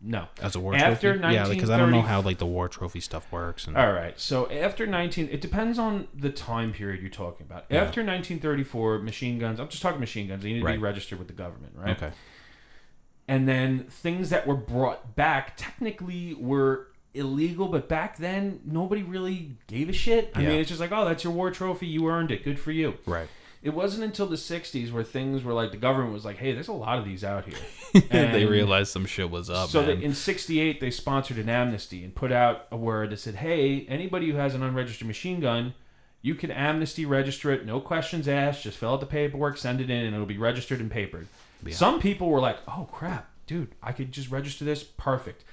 [0.00, 0.26] no.
[0.42, 1.34] as a war After trophy.
[1.34, 3.66] Yeah, because I don't know how like the war trophy stuff works.
[3.66, 4.18] And All right.
[4.20, 7.64] So after 19, it depends on the time period you're talking about.
[7.70, 7.78] Yeah.
[7.78, 9.58] After 1934, machine guns.
[9.58, 10.42] I'm just talking machine guns.
[10.42, 10.76] They need to Right.
[10.76, 11.96] be registered with the government, right?
[11.96, 12.12] okay,
[13.28, 19.56] And then things that were brought back technically were illegal, but back then nobody really
[19.66, 20.32] gave a shit.
[20.34, 20.48] I Yeah.
[20.48, 21.86] mean, it's just like, oh, that's your war trophy.
[21.86, 22.44] You earned it.
[22.44, 22.94] Good for you.
[23.06, 23.28] right.
[23.62, 26.66] It wasn't until the 60s where things were like the government was like, hey, there's
[26.66, 27.58] a lot of these out here.
[28.10, 29.68] And they realized some shit was up.
[29.68, 30.00] so man.
[30.02, 34.30] in '68 they sponsored an amnesty and put out a word that said, "Hey, anybody
[34.30, 35.74] who has an unregistered machine gun,
[36.22, 38.62] you can amnesty register it, no questions asked.
[38.62, 41.26] Just fill out the paperwork, send it in, and it'll be registered and papered."
[41.64, 41.74] Yeah.
[41.74, 44.82] Some people were like, "Oh crap, dude, I could just register this.
[44.82, 45.44] Perfect."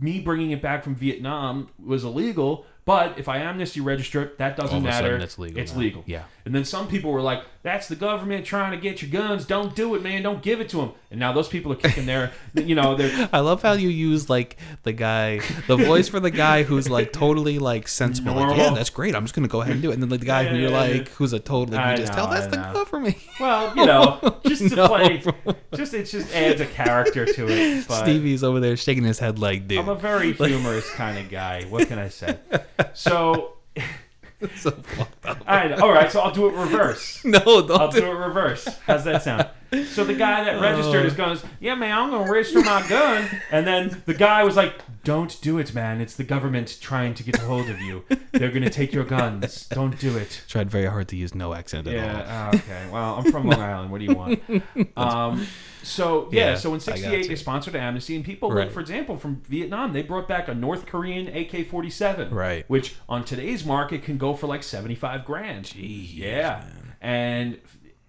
[0.00, 4.56] Me bringing it back from Vietnam was illegal, but if I amnesty register it, that
[4.56, 5.08] doesn't All of a matter.
[5.08, 5.78] sudden it's legal It's now.
[5.80, 6.02] legal.
[6.06, 6.22] Yeah.
[6.46, 9.44] And then some people were like, "That's the government trying to get your guns.
[9.44, 10.22] Don't do it, man.
[10.22, 13.28] Don't give it to them." And now those people are kicking their, you know, they're
[13.30, 17.12] I love how you use like the guy, the voice for the guy who's like
[17.12, 18.32] totally like sensible.
[18.34, 19.14] Like, yeah, that's great.
[19.14, 19.94] I'm just gonna go ahead and do it.
[19.94, 20.98] And then like the guy Yeah, who you're yeah, yeah.
[21.00, 22.72] like, who's a totally, I you just know, tell that's I the know.
[22.72, 23.16] government.
[23.38, 24.88] Well, you know, just to No.
[24.88, 25.22] play,
[25.74, 27.86] just it just adds a character to it.
[27.86, 29.78] But Stevie's over there shaking his head like, dude.
[29.80, 31.64] I'm a very humorous kind of guy.
[31.64, 32.38] What can I say?
[32.94, 33.54] So,
[34.56, 35.38] so fucked up.
[35.46, 36.10] I all right.
[36.10, 37.22] So I'll do it reverse.
[37.24, 38.66] No, I'll don't do do it reverse.
[38.86, 39.48] How's that sound?
[39.90, 43.28] So the guy that registered his gun is, yeah, man, I'm gonna register my gun.
[43.50, 46.00] And then the guy was like, don't do it, man.
[46.00, 48.04] It's the government trying to get a hold of you.
[48.32, 49.66] They're gonna take your guns.
[49.66, 50.42] Don't do it.
[50.48, 52.00] Tried very hard to use no accent at all.
[52.00, 52.50] Yeah.
[52.52, 52.88] oh, okay.
[52.90, 53.90] Well, I'm from Long Island.
[53.90, 54.40] What do you want?
[54.96, 55.46] Um.
[55.88, 56.50] So yeah.
[56.50, 59.92] Yeah, so in I '68 they sponsored Amnesty, and people, like, for example, from Vietnam,
[59.92, 62.64] they brought back a North Korean AK-47, Right.
[62.68, 65.64] Which on today's market can go for like 75 grand.
[65.64, 66.64] Jeez, yeah.
[66.64, 66.94] man.
[67.00, 67.60] And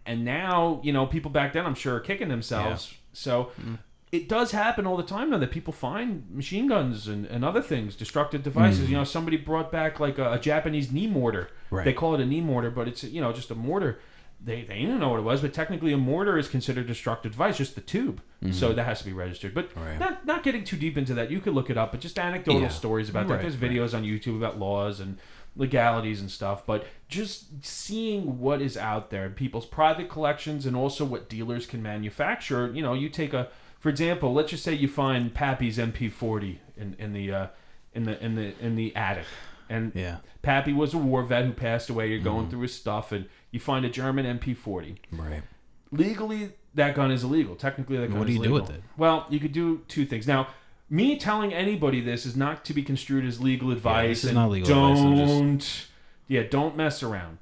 [0.06, 2.94] and now you know people back then I'm sure are kicking themselves.
[3.14, 3.52] So.
[3.60, 3.80] Mm.
[4.12, 7.62] It does happen all the time now that people find machine guns and, and other
[7.62, 8.90] things, destructive devices.
[8.90, 11.44] You know, somebody brought back like a, a Japanese knee mortar.
[11.44, 11.78] Mm.
[11.78, 11.86] Right.
[11.86, 14.00] They call it a knee mortar, but it's you know just a mortar.
[14.44, 17.34] They they didn't know what it was, but technically a mortar is considered a destructive
[17.34, 18.22] device, just the tube.
[18.52, 19.54] So that has to be registered.
[19.54, 19.80] But Mm-hmm.
[19.84, 20.00] Right.
[20.00, 21.30] not not getting too deep into that.
[21.30, 22.68] You could look it up, but just anecdotal Yeah.
[22.70, 23.34] stories about that.
[23.34, 23.70] Right, There's right.
[23.72, 25.18] videos on YouTube about laws and
[25.58, 26.66] legalities and stuff.
[26.66, 31.82] But just seeing what is out there, people's private collections, and also what dealers can
[31.84, 32.72] manufacture.
[32.74, 33.50] You know, you take a
[33.80, 37.48] for example, let's just say you find Pappy's MP40 in in the uh,
[37.94, 39.26] in the in the in the attic,
[39.70, 40.18] and Yeah.
[40.42, 42.10] Pappy was a war vet who passed away.
[42.10, 44.98] You're going through his stuff, and you find a German MP40.
[45.12, 45.44] Right.
[45.92, 47.56] Legally, that gun is illegal.
[47.56, 48.82] Technically, that gun What do you do with it?
[48.98, 50.28] Well, you could do two things.
[50.28, 50.48] Now,
[50.90, 54.22] me telling anybody this is not to be construed as legal advice.
[54.22, 55.88] this is not legal advice, I'm Don't, just-
[56.28, 57.38] yeah, don't mess around.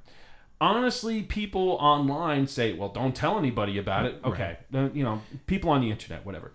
[0.60, 5.70] Honestly, people online say, "Well, don't tell anybody about it." Okay, Uh, you know, people
[5.70, 6.50] on the internet, whatever.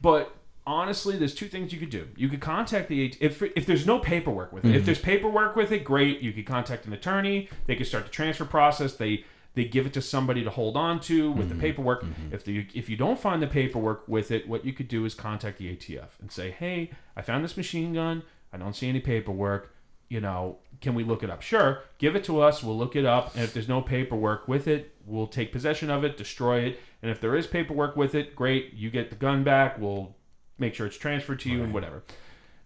[0.00, 0.32] But
[0.68, 2.06] honestly, there's two things you could do.
[2.16, 4.68] You could contact the if if there's no paperwork with it.
[4.68, 4.76] Mm-hmm.
[4.78, 6.20] If there's paperwork with it, great.
[6.20, 7.48] You could contact an attorney.
[7.66, 8.94] They could start the transfer process.
[8.94, 11.56] They they give it to somebody to hold on to with Mm-hmm.
[11.58, 12.04] the paperwork.
[12.30, 15.14] If the if you don't find the paperwork with it, what you could do is
[15.14, 18.22] contact the ATF and say, "Hey, I found this machine gun.
[18.52, 19.74] I don't see any paperwork.
[20.10, 21.42] You know, can we look it up?
[21.42, 22.62] Sure, give it to us.
[22.62, 23.34] We'll look it up.
[23.34, 26.80] And if there's no paperwork with it, we'll take possession of it, destroy it.
[27.02, 28.72] And if there is paperwork with it, great.
[28.72, 29.78] You get the gun back.
[29.78, 30.16] We'll
[30.58, 32.02] make sure it's transferred to you and whatever.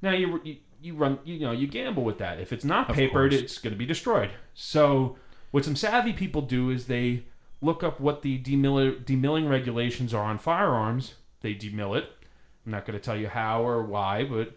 [0.01, 2.41] Now you, you you run you know you gamble with that.
[2.41, 3.43] If it's not Of papered, course.
[3.43, 4.31] it's going to be destroyed.
[4.55, 5.17] So
[5.53, 7.25] What some savvy people do is they
[7.61, 11.15] look up what the demill- demilling regulations are on firearms.
[11.43, 12.11] They demill it.
[12.67, 14.57] I'm not going to tell you how or why, but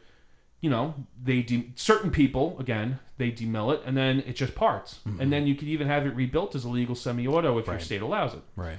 [0.62, 5.00] you know, they de- certain people again they demill it, and then it's just parts,
[5.08, 5.22] mm-hmm.
[5.22, 8.02] and then you could even have it rebuilt as a legal semi-auto if your state
[8.02, 8.42] allows it.
[8.58, 8.78] Right.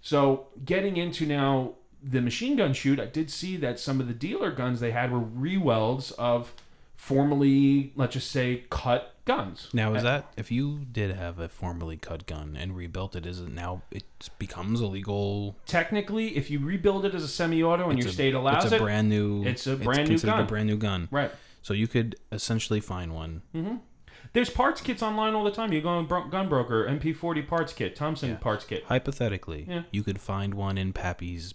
[0.00, 1.72] So getting into now
[2.06, 5.10] the machine gun shoot, I did see that some of the dealer guns they had
[5.10, 6.52] were rewelds of
[6.96, 9.68] formerly, let's just say, cut guns.
[9.72, 13.40] Now is that if you did have a formerly cut gun and rebuilt it, is
[13.40, 14.04] it now it
[14.38, 15.56] becomes illegal?
[15.66, 18.66] Technically, if you rebuild it as a semi-auto and it's your a- state allows it.
[18.66, 19.44] it's a it, brand new.
[19.44, 20.40] it's a brand new considered gun.
[20.42, 21.08] A brand new gun.
[21.10, 21.30] right?
[21.62, 23.42] So you could essentially find one.
[23.54, 23.76] Mm-hmm.
[24.32, 25.72] There's parts kits online all the time.
[25.72, 28.36] You go on Bro- Gun Broker, MP40 parts kit, Thompson Yeah.
[28.36, 28.84] parts kit.
[28.84, 29.82] Hypothetically, Yeah.
[29.92, 31.54] you could find one in Pappy's,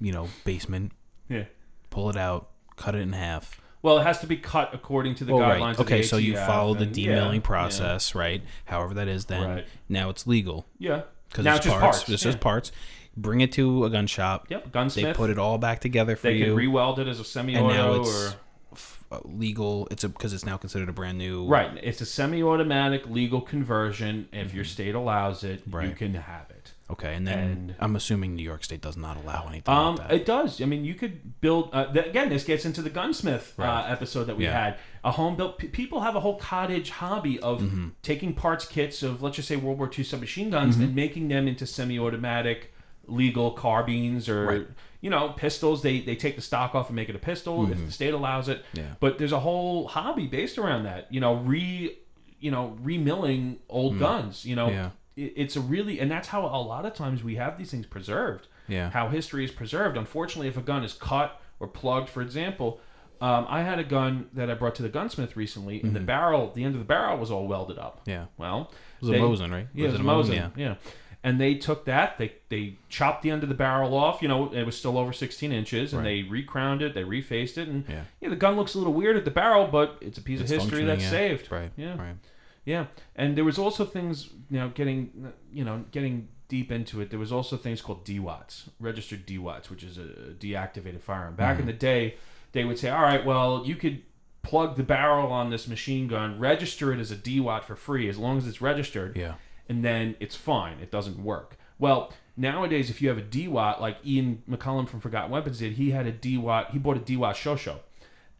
[0.00, 0.92] you know, basement.
[1.28, 1.44] Yeah.
[1.90, 3.60] Pull it out, cut it in half.
[3.82, 5.60] Well, it has to be cut according to the Oh, guidelines.
[5.60, 5.70] right.
[5.72, 7.40] of the Okay, so you follow the and- yeah, demilling yeah.
[7.40, 8.42] process, right?
[8.64, 9.66] However that is, then Right.
[9.88, 11.02] now it's legal Yeah.
[11.28, 11.80] because it's, it's parts.
[11.98, 12.30] parts, It's yeah.
[12.30, 12.72] just parts.
[13.16, 14.46] Bring it to a gun shop.
[14.50, 14.72] Yep.
[14.72, 15.04] gunsmith.
[15.04, 16.44] They put it all back together for They you.
[16.46, 18.36] can re-weld it as a semi-auto now or it's
[18.72, 19.86] f- uh, legal.
[19.90, 21.46] It's because it's now considered a brand new.
[21.46, 21.78] right.
[21.82, 24.28] It's a semi-automatic legal conversion.
[24.32, 25.92] If your state allows it, you Mm-hmm.
[25.92, 26.53] Can have it.
[26.90, 30.10] Okay, and then And- I'm assuming New York State does not allow anything Um, like
[30.12, 30.60] it does.
[30.60, 31.70] I mean, you could build.
[31.72, 34.64] Uh, again, this gets into the gunsmith uh, episode that we Yeah.
[34.64, 34.78] had.
[35.02, 35.56] A home built.
[35.58, 37.88] P- people have a whole cottage hobby of Mm-hmm.
[38.02, 40.84] taking parts kits of, let's just say, World War II submachine guns Mm-hmm.
[40.84, 42.74] and making them into semi-automatic,
[43.06, 44.66] legal carbines or Right.
[45.00, 45.82] you know pistols.
[45.82, 48.48] They they take the stock off and make it a pistol if the state allows
[48.48, 48.58] it.
[48.58, 48.76] Mm-hmm.
[48.78, 48.94] Yeah.
[49.00, 51.12] But there's a whole hobby based around that.
[51.12, 51.96] You know, re,
[52.40, 54.44] you know, remilling old guns.
[54.44, 54.72] You know, Mm.
[54.72, 54.90] Yeah.
[55.16, 57.86] It, it's a really and that's how a lot of times we have these things
[57.86, 58.90] preserved Yeah.
[58.90, 59.96] how history is preserved.
[59.96, 62.80] Unfortunately, if a gun is cut or plugged, for example,
[63.20, 66.50] um, I had a gun that I brought to the gunsmith recently, and the barrel,
[66.54, 68.02] the end of the barrel was all welded up.
[68.06, 68.26] yeah.
[68.36, 69.68] Well, It was they- a Mosin, right?
[69.72, 70.34] Yeah, it was a Mosin?
[70.38, 70.50] Mosin.
[70.56, 70.74] Yeah.
[71.22, 74.20] And they took that, they they chopped the end of the barrel off.
[74.20, 76.22] You know, it was still over 16 inches, and Right.
[76.24, 78.02] they recrowned it, they refaced it, and Yeah.
[78.20, 80.50] yeah, the gun looks a little weird at the barrel, but it's a piece It's
[80.52, 81.10] of history that's yeah.
[81.10, 81.50] saved.
[81.50, 81.70] Right.
[81.78, 81.96] Yeah.
[81.96, 82.16] Right.
[82.64, 87.10] Yeah, and there was also things you know getting you know getting deep into it.
[87.10, 91.34] There was also things called DEWATs, registered DEWATs, which is a deactivated firearm.
[91.34, 91.60] Back Mm-hmm.
[91.60, 92.14] in the day,
[92.52, 94.02] they would say, "All right, well, you could
[94.42, 98.18] plug the barrel on this machine gun, register it as a DEWAT for free as
[98.18, 99.34] long as it's registered, Yeah.
[99.68, 100.78] and then it's fine.
[100.80, 105.30] It doesn't work." Well, nowadays, if you have a DEWAT, like Ian McCollum from Forgotten
[105.30, 106.70] Weapons did, he had a DEWAT.
[106.70, 107.80] He bought a DEWAT Chauchat,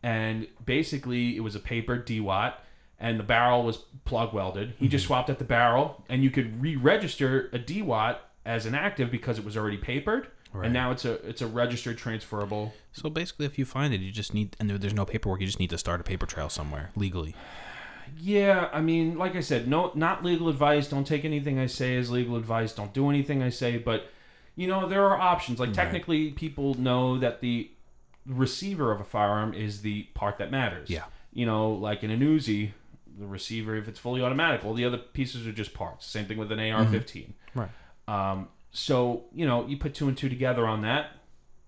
[0.02, 2.54] and basically it was a paper DEWAT
[3.04, 4.72] and the barrel was plug welded.
[4.78, 5.08] He just mhm.
[5.08, 9.44] swapped out the barrel, and you could re-register a DEWAT as an active because it
[9.44, 10.64] was already papered, Right.
[10.64, 12.72] and now it's a it's a registered transferable.
[12.92, 15.46] So basically, if you find it, you just need, and there, there's no paperwork, you
[15.46, 17.34] just need to start a paper trail somewhere legally.
[18.18, 20.88] Yeah, I mean, like I said, no, not legal advice.
[20.88, 22.72] Don't take anything I say as legal advice.
[22.72, 23.76] Don't do anything I say.
[23.76, 24.08] But
[24.56, 25.58] you know, there are options.
[25.60, 27.70] Like technically, people know that the
[28.26, 30.88] receiver of a firearm is the part that matters.
[30.88, 31.04] Yeah.
[31.34, 32.70] You know, like in an Uzi,
[33.18, 36.06] the receiver, if it's fully automatic, all the other pieces are just parts.
[36.06, 37.32] Same thing with an AR-15.
[37.54, 37.68] Right.
[38.08, 41.10] Um, so you know, you put two and two together on that.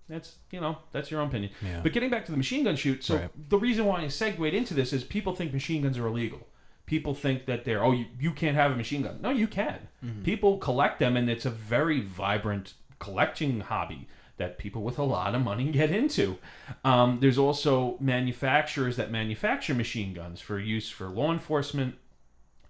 [0.09, 1.51] That's you know that's your own opinion.
[1.61, 1.81] Yeah.
[1.83, 3.49] But getting back to the machine gun shoot, so Right.
[3.49, 6.47] the reason why I segued into this is people think machine guns are illegal.
[6.85, 9.19] People think that they're oh you, you can't have a machine gun.
[9.21, 9.89] No, you can.
[10.03, 10.23] Mm-hmm.
[10.23, 15.35] People collect them, and it's a very vibrant collecting hobby that people with a lot
[15.35, 16.37] of money get into.
[16.83, 21.95] Um, there's also manufacturers that manufacture machine guns for use for law enforcement,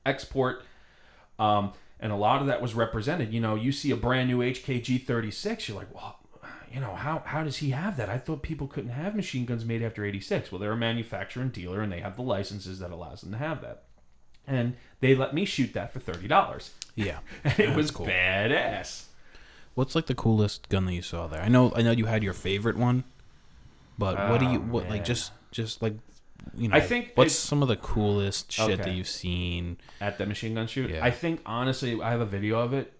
[0.05, 0.63] export.
[1.39, 3.33] Um, and a lot of that was represented.
[3.33, 6.19] You know, you see a brand new HKG 36, you're like, well,
[6.71, 8.09] you know, how, how does he have that?
[8.09, 10.51] I thought people couldn't have machine guns made after 86.
[10.51, 13.37] Well, they're a manufacturer and dealer, and they have the licenses that allows them to
[13.37, 13.83] have that.
[14.45, 16.69] And they let me shoot that for $30.
[16.95, 17.19] Yeah.
[17.43, 18.05] And it was cool.
[18.05, 19.06] badass.
[19.77, 21.39] What's like the coolest gun that you saw there?
[21.39, 23.03] I know, I know you had your favorite one,
[23.95, 25.93] but what do you, Oh, what like just, just like,
[26.55, 29.77] you know, I think what's it's- some of the coolest shit that you've seen?
[30.01, 30.89] At the machine gun shoot.
[30.89, 31.05] Yeah.
[31.05, 32.91] I think, honestly, I have a video of it.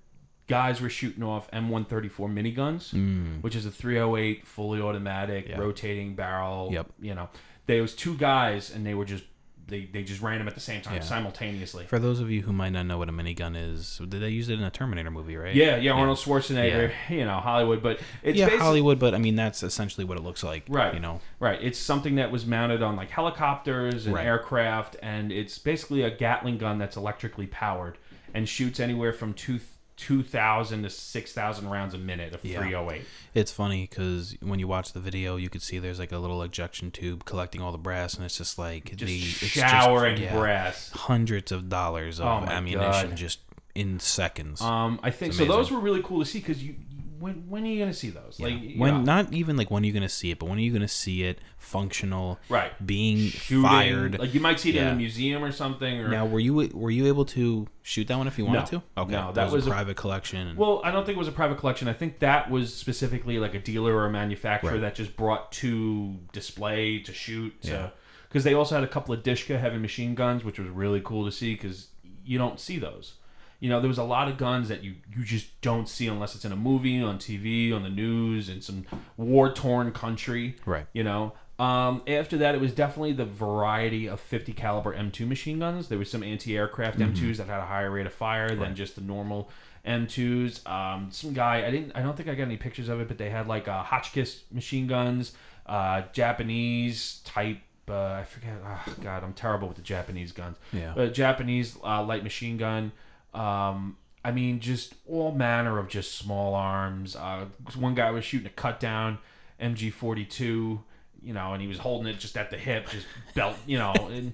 [0.48, 2.94] Guys were shooting off M134 miniguns.
[2.94, 3.42] Mm.
[3.42, 5.58] which is a 308 fully automatic Yeah.
[5.58, 6.70] rotating barrel.
[6.72, 6.92] Yep.
[7.02, 7.30] You know,
[7.66, 9.24] there was two guys and they were just
[9.68, 11.02] they, they just ran them at the same time Yeah.
[11.02, 11.86] simultaneously.
[11.86, 14.50] For those of you who might not know what a minigun is, did they use
[14.50, 15.54] it in a Terminator movie, right?
[15.54, 19.64] Yeah, yeah, Arnold Schwarzenegger, you know, Hollywood, but it's yeah, Hollywood, but I mean that's
[19.64, 20.94] essentially what it looks like, Right.
[20.94, 24.26] You know, Right, it's something that was mounted on like helicopters and Right.
[24.26, 27.98] aircraft, and it's basically a Gatling gun that's electrically powered
[28.34, 29.60] and shoots anywhere from two
[29.98, 32.62] two thousand to six thousand rounds a minute of Yeah.
[32.62, 33.02] three oh eight.
[33.34, 36.42] it's funny because when you watch the video, you could see there's like a little
[36.44, 40.32] ejection tube collecting all the brass, and it's just like Just the it's showering just,
[40.32, 40.92] yeah, brass.
[40.92, 43.18] hundreds of dollars Oh of my ammunition God.
[43.18, 43.40] just
[43.76, 44.62] in seconds.
[44.62, 45.46] Um, I think so.
[45.46, 46.76] Those were really cool to see because you
[47.20, 48.40] when when are you gonna see those?
[48.40, 48.60] Like Yeah.
[48.60, 50.62] you when know, not even like when are you gonna see it, but when are
[50.62, 54.20] you gonna see it functional, right being shooting fired?
[54.20, 56.00] like you might see it in a museum or something.
[56.00, 58.66] Or now, were you were you able to shoot that one if you wanted No.
[58.80, 58.84] to?
[59.02, 60.48] Okay, No, that, that was, was a a- private collection.
[60.48, 61.88] and- Well, I don't think it was a private collection.
[61.88, 64.82] I think that was specifically like a dealer or a manufacturer Right.
[64.82, 67.54] that just brought to display to shoot.
[67.62, 67.90] Yeah.
[68.28, 71.24] Because they also had a couple of Dishka heavy machine guns, which was really cool
[71.26, 71.88] to see because
[72.26, 73.14] you don't see those.
[73.60, 76.36] You know, there was a lot of guns that you, you just don't see unless
[76.36, 78.86] it's in a movie, on TV, on the news, in some
[79.18, 80.56] war torn country.
[80.66, 80.86] Right.
[80.94, 81.34] You know.
[81.60, 85.88] Um, after that, it was definitely the variety of 50 caliber M2 machine guns.
[85.88, 88.74] There was some anti-aircraft M2s that had a higher rate of fire than Mm-hmm.
[88.76, 89.50] Just the normal
[89.84, 90.68] M2s.
[90.70, 93.18] Um, some guy, I didn't, I don't think I got any pictures of it, but
[93.18, 95.34] they had like uh, Hotchkiss machine guns,
[95.66, 97.58] uh, Japanese type.
[97.90, 98.52] Uh, I forget.
[98.64, 100.58] Oh, God, I'm terrible with the Japanese guns.
[100.74, 100.92] Yeah.
[100.96, 102.92] But Japanese uh, light machine gun.
[103.38, 107.16] Um, I mean, just all manner of just small arms.
[107.16, 107.46] Uh,
[107.78, 109.20] one guy was shooting a cut down
[109.62, 113.78] MG42, you know, and he was holding it just at the hip, just belt, you
[113.78, 113.94] know.
[114.12, 114.34] And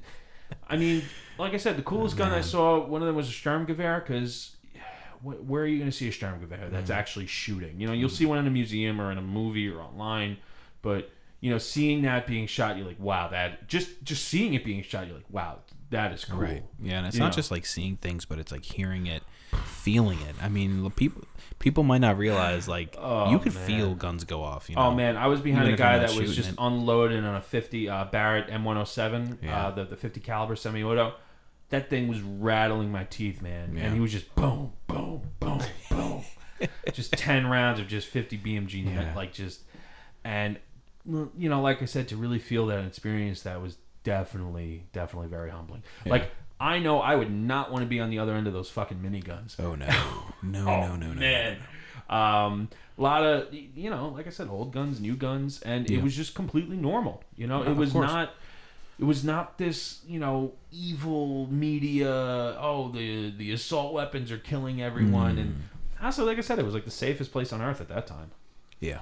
[0.67, 1.03] I mean,
[1.37, 4.55] like I said, the coolest gun I saw, one of them was a Sturmgewehr, because
[5.21, 7.79] where are you going to see a Sturmgewehr that's actually shooting?
[7.79, 10.37] You know, you'll see one in a museum or in a movie or online,
[10.81, 14.63] but you know, seeing that being shot, you're like, wow, that just just seeing it
[14.63, 15.59] being shot, you're like, wow,
[15.93, 16.39] that is cool.
[16.39, 16.63] Right.
[16.81, 17.35] Yeah, and it's You not know.
[17.35, 19.23] just like seeing things, but it's like hearing it,
[19.65, 20.35] feeling it.
[20.41, 21.23] I mean, people
[21.59, 23.65] people might not realize like Oh, you could man.
[23.67, 24.69] feel guns go off.
[24.69, 24.81] You know?
[24.83, 26.55] Oh man, I was behind Even a guy that was just it.
[26.57, 29.67] unloading on a 50 uh, Barrett M107, Yeah.
[29.67, 31.13] uh, the the 50 caliber semi-auto.
[31.69, 33.83] That thing was rattling my teeth, man, Yeah.
[33.85, 36.23] and he was just boom, boom, boom, boom,
[36.93, 39.13] just 10 rounds of just 50 BMG, Yeah.
[39.15, 39.61] like just,
[40.23, 40.59] and
[41.05, 45.29] you know, like I said, to really feel that and experience that was definitely, definitely
[45.29, 45.83] very humbling.
[46.05, 46.11] Yeah.
[46.13, 48.69] Like I know I would not want to be on the other end of those
[48.69, 49.59] fucking miniguns.
[49.59, 49.87] Oh no,
[50.43, 51.57] no, Oh, no, no, no, man.
[52.09, 55.97] Um, a lot of you know, like I said, old guns, new guns, and Yeah.
[55.99, 57.23] it was just completely normal.
[57.35, 58.33] You know, Yeah, it was not.
[58.99, 62.09] It was not this, you know, evil media.
[62.59, 65.55] Oh, the the assault weapons are killing everyone, and
[65.99, 66.05] Mm.
[66.05, 68.29] also, like I said, it was like the safest place on earth at that time.
[68.79, 68.99] Yeah,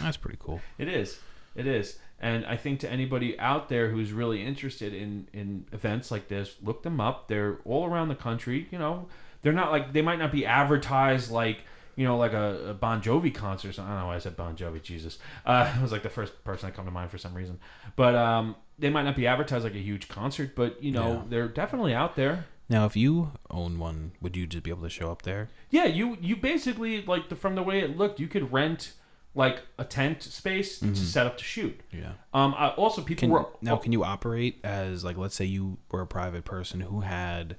[0.00, 0.60] that's pretty cool.
[0.78, 1.18] It is.
[1.56, 1.98] It is.
[2.20, 6.56] And I think to anybody out there who's really interested in, in events like this,
[6.62, 7.28] look them up.
[7.28, 8.66] They're all around the country.
[8.72, 9.06] You know,
[9.42, 11.58] they're not like they might not be advertised like
[11.96, 13.78] you know like a, a Bon Jovi concert.
[13.78, 14.82] I don't know why I said Bon Jovi.
[14.82, 17.58] Jesus, uh, it was like the first person that come to mind for some reason.
[17.96, 20.54] But um, they might not be advertised like a huge concert.
[20.56, 21.22] But you know, Yeah.
[21.28, 22.46] they're definitely out there.
[22.70, 25.48] Now, if you own one, would you just be able to show up there?
[25.70, 28.92] Yeah, you you basically like the, from the way it looked, you could rent
[29.34, 31.80] like a tent space to set up to shoot.
[31.92, 32.12] Yeah.
[32.34, 35.78] Um, I, also people Can, were now, can you operate as like, let's say you
[35.90, 37.56] were a private person who had,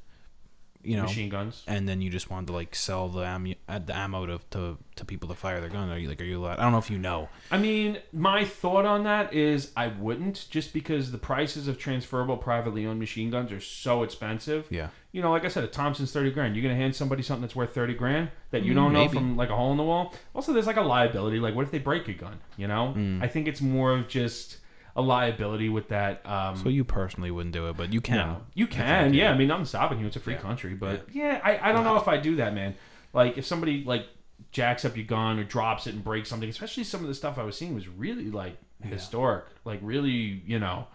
[0.82, 1.64] you know, machine guns.
[1.68, 4.78] and then you just wanted to like sell the ammo, uh, the ammo to, to
[4.96, 5.90] to people to fire their gun?
[5.90, 6.60] Are you like, are you allowed?
[6.60, 7.28] I don't know if you know.
[7.52, 12.38] I mean, my thought on that is I wouldn't just because the prices of transferable
[12.38, 14.68] privately owned machine guns are so expensive.
[14.70, 14.90] Yeah.
[15.12, 16.56] You know, like I said, a Thompson's thirty grand.
[16.56, 19.50] You're gonna hand somebody something that's worth thirty grand that you don't know from like
[19.50, 20.14] a hole in the wall.
[20.36, 21.40] Also, there's like a liability.
[21.40, 22.40] Like, what if they break your gun?
[22.58, 23.22] You know, Mm.
[23.24, 24.58] I think it's more of just
[25.00, 26.26] a liability with that.
[26.26, 28.18] Um, So you personally wouldn't do it, but you can.
[28.18, 28.42] no.
[28.54, 29.32] You can, yeah.
[29.32, 30.08] I mean, I'm stopping you.
[30.08, 30.40] It's a free Yeah.
[30.42, 32.76] country, but yeah, I, I don't know if I do that, man.
[33.14, 34.06] Like, if somebody like
[34.52, 37.38] jacks up your gun or drops it and breaks something, especially some of the stuff
[37.38, 40.88] I was seeing was really like historic, like really, you know,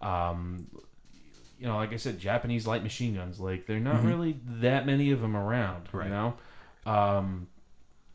[0.00, 0.66] um,
[1.58, 3.40] you know, like I said, Japanese light machine guns.
[3.40, 6.06] Like, they're not really that many of them around, Right.
[6.06, 6.34] you know.
[6.86, 7.46] Um,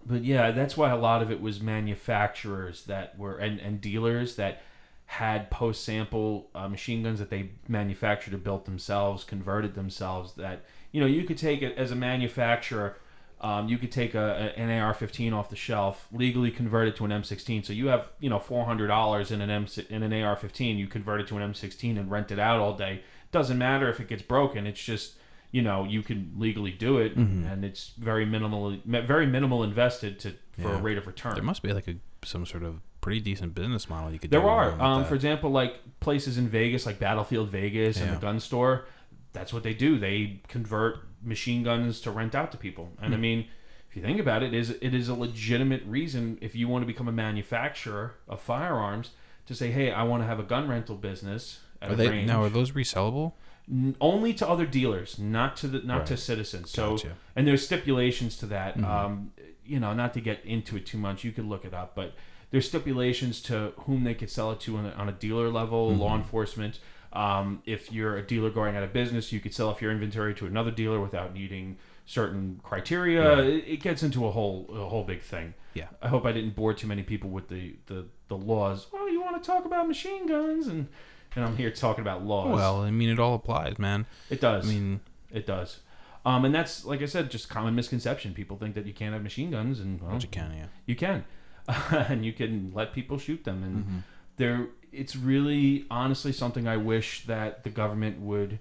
[0.06, 4.36] but yeah, that's why a lot of it was manufacturers that were and, and dealers
[4.36, 4.62] that
[5.10, 10.34] had post sample uh, machine guns that they manufactured or built themselves, converted themselves.
[10.34, 12.96] That you know you could take it as a manufacturer.
[13.42, 17.12] Um, you could take a, an AR-15 off the shelf, legally convert it to an
[17.12, 17.66] M16.
[17.66, 20.78] So you have you know four hundred dollars in an M in an AR-15.
[20.78, 23.02] You convert it to an M16 and rent it out all day.
[23.32, 24.68] Doesn't matter if it gets broken.
[24.68, 25.16] It's just
[25.52, 30.36] you know you can legally do it, and it's very minimal, very minimal invested to
[30.62, 31.34] for a rate of return.
[31.34, 34.30] There must be like a some sort of pretty decent business model you could.
[34.30, 34.40] Do.
[34.40, 38.16] There are, um, for example, like places in Vegas, like Battlefield Vegas and Yeah.
[38.16, 38.86] the gun store.
[39.34, 39.98] That's what they do.
[40.00, 42.92] They convert machine guns to rent out to people.
[43.02, 43.22] And I Hmm.
[43.22, 43.46] mean,
[43.90, 46.82] if you think about it, it is it is a legitimate reason if you want
[46.84, 49.12] to become a manufacturer of firearms
[49.46, 52.10] to say, hey, I want to have a gun rental business at Are a they
[52.10, 52.28] range.
[52.28, 52.44] now?
[52.44, 53.34] Are those resellable?
[54.02, 56.72] Only to other dealers, not to the not to citizens.
[56.72, 57.12] So Gotcha.
[57.36, 58.78] and there's stipulations to that.
[58.78, 58.84] Mhm.
[58.84, 59.32] Um,
[59.66, 62.16] you know, not to get into it too much, you could look it up, but
[62.52, 65.92] there's stipulations to whom they could sell it to on a, on a dealer level,
[65.92, 66.00] Mm-hmm.
[66.02, 66.80] law enforcement.
[67.12, 70.34] Um, if you're a dealer going out of business, you could sell off your inventory
[70.36, 73.36] to another dealer without needing certain criteria.
[73.36, 73.46] Right.
[73.46, 75.54] It, it gets into a whole a whole big thing.
[75.74, 75.88] Yeah.
[76.02, 78.88] I hope I didn't bore too many people with the the, the laws.
[78.92, 80.88] Well, you want to talk about machine guns and
[81.36, 82.56] and I'm here talking about laws.
[82.56, 84.06] Well, I mean, it all applies, man.
[84.32, 84.68] it does.
[84.68, 85.00] I mean,
[85.32, 85.80] it does.
[86.26, 88.34] Um, and that's like I said, just common misconception.
[88.34, 90.66] People think that you can't have machine guns, and well, you can, yeah.
[90.86, 91.24] you can,
[92.10, 93.64] and you can let people shoot them.
[93.64, 93.98] And Mm-hmm.
[94.38, 98.60] there, it's really honestly something I wish that the government would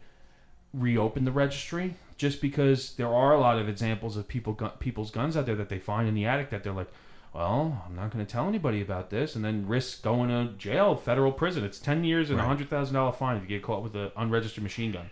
[0.75, 5.11] reopen the registry, just because there are a lot of examples of people gu- people's
[5.11, 6.91] guns out there that they find in the attic that they're like,
[7.35, 10.97] well, I'm not going to tell anybody about this, and then risk going to jail,
[10.97, 11.65] federal prison.
[11.65, 12.49] It's ten years and a Right.
[12.49, 15.09] hundred thousand dollar fine if you get caught with an unregistered machine gun.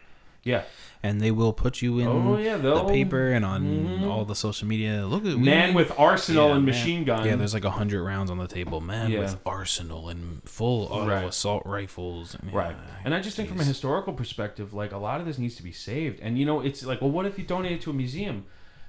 [0.47, 0.62] Yeah,
[1.03, 4.07] And they will put you in Oh, yeah, the paper and on Mhm.
[4.11, 5.07] all the social media.
[5.07, 6.74] Look at man we- with arsenal Yeah, and man.
[6.74, 7.26] machine gun.
[7.26, 8.80] Yeah, there's like a hundred rounds on the table.
[8.80, 9.18] Man Yeah.
[9.20, 11.24] with arsenal and full auto Right.
[11.24, 12.36] assault rifles.
[12.53, 12.76] Right.
[13.05, 15.62] And I just think from a historical perspective, like a lot of this needs to
[15.62, 16.18] be saved.
[16.20, 18.44] And you know, it's like, well, what if you donate it to a museum?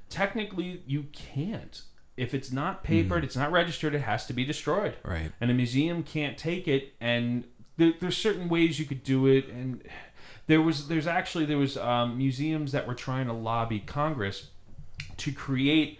[0.09, 1.81] Technically, you can't.
[2.15, 4.95] If it's not papered, it's not registered, it has to be destroyed.
[5.03, 5.31] Right.
[5.41, 6.93] And a museum can't take it.
[6.99, 7.43] And
[7.77, 9.49] there, there's certain ways you could do it.
[9.49, 9.83] And
[10.47, 14.47] there was, there's actually, there was um, museums that were trying to lobby Congress
[15.17, 15.99] to create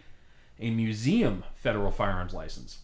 [0.59, 2.79] a museum federal firearms license.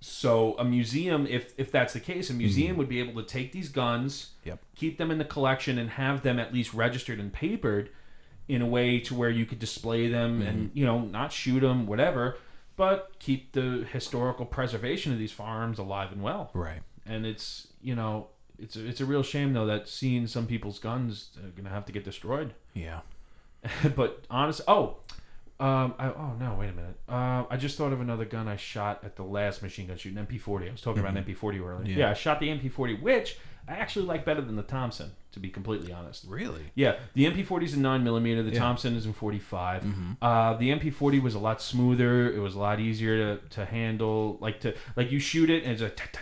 [0.00, 3.52] So a museum, if if that's the case, a museum would be able to take
[3.52, 4.60] these guns, Yep.
[4.74, 7.88] keep them in the collection, and have them at least registered and papered
[8.48, 11.86] in a way to where you could display them and you know not shoot them,
[11.86, 12.36] whatever,
[12.76, 16.50] but keep the historical preservation of these firearms alive and well.
[16.52, 16.82] Right.
[17.06, 18.26] And it's you know
[18.58, 21.86] it's a, it's a real shame though that seeing some people's guns are gonna have
[21.86, 22.54] to get destroyed.
[22.74, 23.00] Yeah.
[23.94, 24.96] but honest, oh,
[25.60, 26.96] um, I, oh no, wait a minute.
[27.08, 30.16] Uh, I just thought of another gun I shot at the last machine gun shoot,
[30.16, 30.68] an MP40.
[30.68, 31.84] I was talking about an MP40 earlier.
[31.86, 31.96] Yeah.
[31.98, 32.10] Yeah.
[32.10, 33.38] I shot the MP40, which
[33.72, 36.24] I actually like better than the Thompson, to be completely honest.
[36.28, 36.62] Really.
[36.74, 38.42] Yeah, the MP40 is in nine millimeter.
[38.42, 38.58] The Yeah.
[38.58, 39.82] Thompson is in 45.
[39.82, 40.16] Mhm.
[40.20, 42.30] Uh, the MP40 was a lot smoother.
[42.32, 44.36] It was a lot easier to, to handle.
[44.40, 46.18] Like to like you shoot it and it's tat.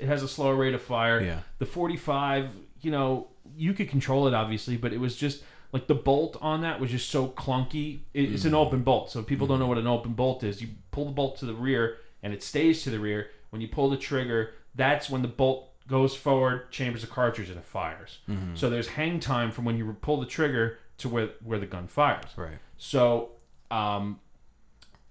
[0.00, 1.20] it has a slower rate of fire.
[1.22, 1.40] Yeah.
[1.58, 2.50] The 45,
[2.80, 6.62] you know, you could control it obviously, but it was just like the bolt on
[6.62, 8.00] that was just so clunky.
[8.12, 10.60] It, It's an open bolt, so people don't know what an open bolt is.
[10.60, 13.30] You pull the bolt to the rear and it stays to the rear.
[13.50, 17.58] When you pull the trigger, that's when the bolt goes forward, chambers the cartridge, and
[17.58, 18.18] it fires.
[18.54, 21.88] So there's hang time from when you pull the trigger to where where the gun
[21.88, 22.30] fires.
[22.36, 22.58] Right.
[22.76, 23.30] So,
[23.70, 24.20] um,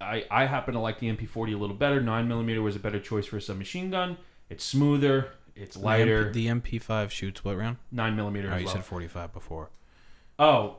[0.02, 2.02] I I happen to like the MP40 a little better.
[2.02, 4.18] Nine millimeter was a better choice for a submachine gun.
[4.50, 5.32] It's smoother.
[5.56, 6.32] It's lighter.
[6.32, 7.78] The, MP, the MP5 shoots what round?
[7.92, 8.52] Nine millimeter.
[8.52, 9.70] Oh, you said 45 before.
[10.40, 10.78] Oh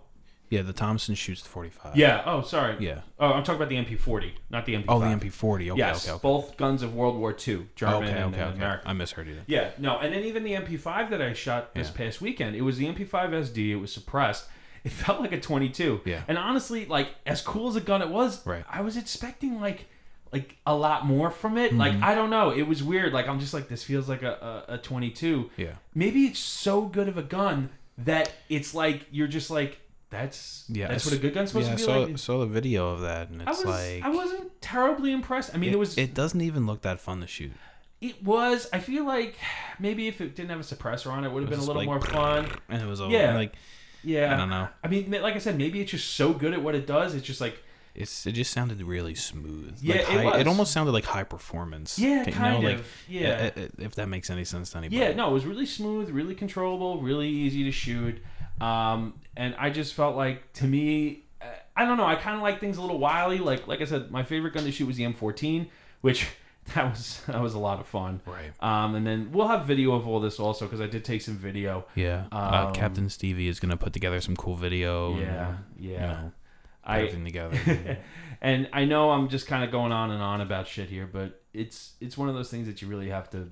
[0.50, 1.96] Yeah, the Thompson shoots the 45.
[1.96, 2.22] yeah.
[2.26, 2.76] Oh sorry.
[2.78, 3.00] Yeah.
[3.18, 4.84] Oh, I'm talking about the MP40, not the MP5.
[4.88, 5.70] Oh, the MP40.
[5.70, 6.22] Okay, yes, okay, okay.
[6.22, 8.56] both guns of World War II, German okay, and okay, uh, okay.
[8.56, 8.88] American.
[8.88, 9.44] I misheard you then.
[9.46, 11.96] Yeah, no, and then even the MP5 that I shot this Yeah.
[12.06, 13.70] past weekend, it was the MP5 SD.
[13.70, 14.46] It was suppressed.
[14.84, 16.02] It felt like a 22.
[16.04, 16.22] Yeah.
[16.28, 18.64] And honestly, like as cool as a gun it was, Right.
[18.70, 19.86] I was expecting like
[20.32, 21.70] like a lot more from it.
[21.70, 21.78] Mm-hmm.
[21.78, 23.12] Like I don't know, it was weird.
[23.12, 25.50] Like I'm just like this feels like a a, a 22.
[25.56, 25.68] Yeah.
[25.94, 29.78] Maybe it's so good of a gun that it's like you're just like
[30.14, 30.88] that's Yeah.
[30.88, 32.18] that's what a good gun's supposed yeah, I to be saw, like.
[32.18, 34.02] saw the video of that, and I it's was like.
[34.02, 35.54] I wasn't terribly impressed.
[35.54, 37.52] I mean, it, was It doesn't even look that fun to shoot.
[38.00, 38.68] it was.
[38.72, 39.36] I feel like
[39.78, 41.86] maybe if it didn't have a suppressor on it, would have been a little like-
[41.86, 42.50] more fun.
[42.68, 43.34] And it was all Yeah.
[43.34, 43.54] like
[44.02, 44.68] Yeah, I don't know.
[44.82, 47.14] I mean, like I said, maybe it's just so good at what it does.
[47.14, 47.62] It's just like
[47.94, 49.78] It's it just sounded really smooth.
[49.80, 50.40] Yeah, like it high, was.
[50.40, 51.96] it almost sounded like high performance.
[51.98, 52.86] yeah, you know, kind like, of.
[53.08, 54.96] Yeah, i- i- if that makes any sense to anybody.
[55.00, 55.12] yeah.
[55.14, 58.22] No, it was really smooth, really controllable, really easy to shoot.
[58.60, 61.46] Um, and I just felt like to me, uh,
[61.76, 62.06] I don't know.
[62.06, 63.38] I kind of like things a little wily.
[63.38, 65.68] Like like I said, my favorite gun to shoot was the M14,
[66.00, 66.28] which
[66.74, 68.20] that was that was a lot of fun.
[68.26, 68.52] Right.
[68.60, 71.36] Um, and then we'll have video of all this also because I did take some
[71.36, 71.84] video.
[71.94, 72.26] Yeah.
[72.32, 75.18] uh, Um, Captain Stevie is gonna put together some cool video.
[75.18, 75.90] Yeah, and, yeah.
[75.92, 76.32] You know,
[76.84, 77.98] I everything together.
[78.40, 81.42] and I know I'm just kind of going on and on about shit here, but
[81.52, 83.50] it's it's one of those things that you really have to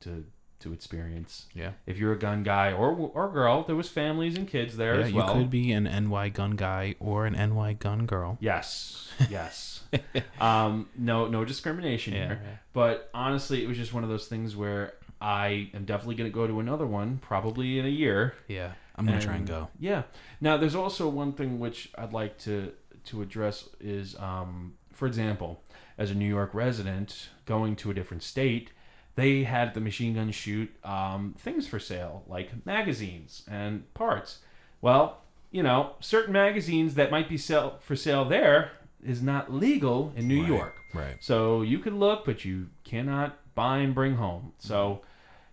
[0.00, 0.24] to
[0.62, 1.46] to experience.
[1.54, 1.72] yeah.
[1.86, 5.06] If you're a gun guy or or girl, there was families and kids there Yeah,
[5.06, 8.38] as you could be an NY gun guy or an NY gun girl.
[8.40, 9.82] Yes, yes.
[10.40, 12.26] um, no, no discrimination Yeah.
[12.28, 12.60] here.
[12.72, 16.34] But honestly, it was just one of those things where I am definitely going to
[16.34, 18.34] go to another one, probably in a year.
[18.48, 18.72] Yeah.
[18.96, 19.68] I'm gonna try and go.
[19.80, 20.02] Yeah.
[20.40, 22.72] Now, there's also one thing which I'd like to
[23.04, 25.62] to address is, um, for example,
[25.98, 28.70] as a New York resident going to a different state,
[29.14, 34.38] they had the machine gun shoot um, things for sale, like magazines and parts.
[34.80, 35.18] Well,
[35.50, 38.72] you know, certain magazines that might be sell for sale there
[39.04, 40.48] is not legal in New Right.
[40.48, 40.74] York.
[40.94, 41.16] Right.
[41.20, 44.52] So you can look, but you cannot buy and bring home.
[44.58, 45.02] So,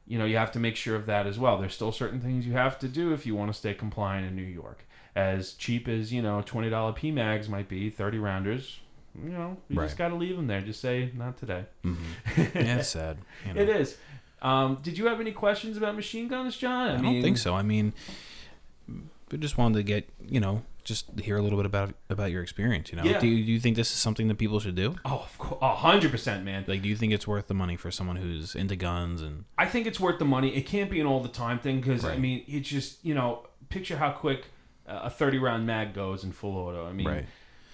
[0.07, 1.57] you know you have to make sure of that as well.
[1.60, 4.36] There's still certain things you have to do if you want to stay compliant in
[4.36, 4.86] New York.
[5.16, 8.80] As cheap as you know, twenty dollar PMags might be, thirty rounders.
[9.24, 9.86] You know, you Right.
[9.86, 10.61] just got to leave them there.
[10.61, 11.65] Just say not today.
[11.84, 13.17] yeah, it's sad.
[13.47, 13.61] You know.
[13.61, 13.97] It is.
[14.41, 16.89] Um, did you have any questions about machine guns, John?
[16.97, 17.53] I, don't think so.
[17.55, 17.93] I mean,
[19.32, 22.41] we just wanted to get you know just hear a little bit about about your
[22.41, 22.91] experience.
[22.91, 23.20] You know, Yeah.
[23.20, 24.95] do you, do you think this is something that people should do?
[25.05, 25.28] Oh,
[25.61, 26.63] a hundred percent, man.
[26.67, 29.65] Like, do you think it's worth the money for someone who's into guns and I
[29.67, 30.55] think it's worth the money.
[30.55, 33.45] It can't be an all the time thing because I mean, it's just you know,
[33.70, 34.45] picture how quick
[34.88, 36.88] a thirty round mag goes in full auto.
[36.88, 37.26] I mean, right?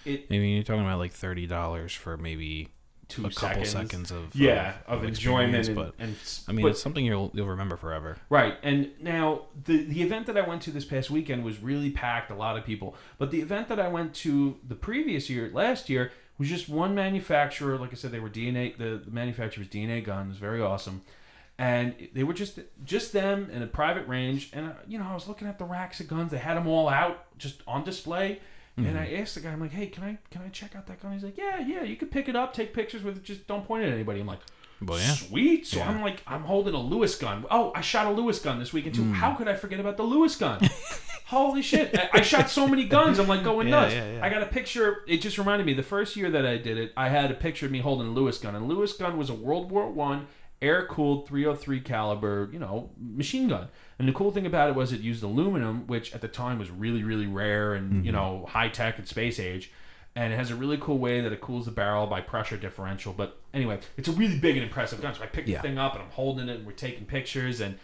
[0.06, 2.68] It I mean, you're talking about like thirty dollars for maybe
[3.08, 6.16] two a couple seconds, seconds, of yeah, of, of, enjoyment experience, and, but and
[6.48, 8.16] I mean, but- it's something you'll you'll remember forever.
[8.28, 8.56] Right.
[8.62, 12.30] And now the the event that I went to this past weekend was really packed,
[12.30, 12.96] a lot of people.
[13.18, 16.94] But the event that I went to the previous year, last year, was just one
[16.94, 17.78] manufacturer.
[17.78, 18.76] Like I said, they were DNA.
[18.76, 21.02] The, the manufacturer was DNA Guns, very awesome.
[21.58, 24.50] And they were just just them in a private range.
[24.52, 26.30] And uh, you know, I was looking at the racks of guns.
[26.30, 28.40] They had them all out, just on display.
[28.78, 31.00] And I asked the guy, I'm like, "Hey, can I can I check out that
[31.00, 33.46] gun?" He's like, "Yeah, yeah, you can pick it up, take pictures with it, just
[33.46, 34.40] don't point it at anybody." I'm like,
[34.82, 35.14] Well, yeah.
[35.14, 35.66] Sweet.
[35.66, 35.88] So Yeah.
[35.88, 37.46] I'm like, I'm holding a Lewis gun.
[37.50, 39.02] Oh, I shot a Lewis gun this weekend too.
[39.04, 39.14] Hmm.
[39.14, 40.60] How could I forget about the Lewis gun?
[41.28, 41.98] Holy shit.
[41.98, 43.18] I, I shot so many guns.
[43.18, 43.94] I'm like going Yeah, nuts.
[44.22, 44.98] I got a picture.
[45.08, 47.64] It just reminded me the first year that I did it, I had a picture
[47.66, 48.54] of me holding a Lewis gun.
[48.54, 50.26] And Lewis gun was a World War One
[50.62, 53.68] air cooled 303 caliber, you know, machine gun.
[53.98, 56.70] And the cool thing about it was it used aluminum, which at the time was
[56.70, 58.04] really, really rare and, Mm-hmm.
[58.06, 59.70] you know, high tech and space age
[60.18, 63.12] and it has a really cool way that it cools the barrel by pressure differential.
[63.12, 65.14] But anyway, it's a really big and impressive gun.
[65.14, 65.58] So I picked Yeah.
[65.60, 67.78] the thing up and I'm holding it and we're taking pictures and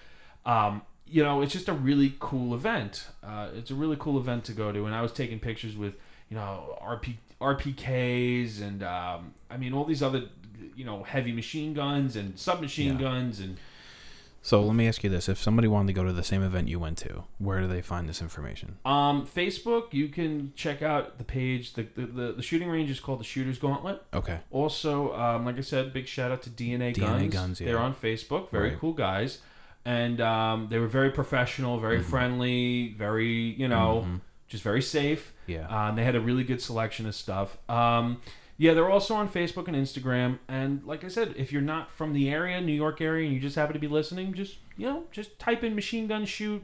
[0.46, 3.06] um, you know, it's just a really cool event.
[3.22, 5.92] Uh, it's a really cool event to go to, and I was taking pictures with
[6.30, 10.24] you know RP RPKs and um, I mean all these other
[10.76, 13.00] you know heavy machine guns and submachine Yeah.
[13.00, 13.56] guns and
[14.44, 16.66] So let me ask you this: If somebody wanted to go to the same event
[16.66, 18.76] you went to, where do they find this information?
[18.84, 19.92] um, Facebook.
[19.92, 21.74] You can check out the page.
[21.74, 24.02] The, the the the shooting range is called the Shooters Gauntlet.
[24.12, 24.40] Okay.
[24.50, 27.00] Also, um, like I said, big shout out to DNA, DNA
[27.30, 27.32] Guns.
[27.34, 27.66] Guns, yeah.
[27.68, 28.50] They're on Facebook.
[28.50, 28.78] Very Right.
[28.80, 29.38] cool guys,
[29.84, 32.10] and um, they were very professional, very Mm-hmm.
[32.10, 33.28] friendly, very
[33.62, 34.06] you know,
[34.48, 35.32] just very safe.
[35.46, 35.68] Yeah.
[35.68, 37.58] Uh, they had a really good selection of stuff.
[37.70, 38.20] Um,
[38.62, 40.38] yeah, they're also on Facebook and Instagram.
[40.48, 43.40] And like I said, if you're not from the area, New York area, and you
[43.40, 46.62] just happen to be listening, just you know, just type in machine gun shoot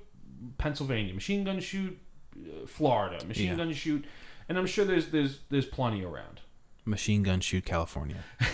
[0.58, 1.98] Pennsylvania, machine gun shoot
[2.36, 3.56] uh, Florida, machine Yeah.
[3.56, 4.04] gun shoot,
[4.48, 6.40] and I'm sure there's there's there's plenty around.
[6.84, 8.22] Machine gun shoot California.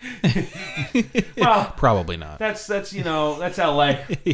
[1.36, 2.38] Well, Probably not.
[2.38, 4.04] that's that's you know that's L.A.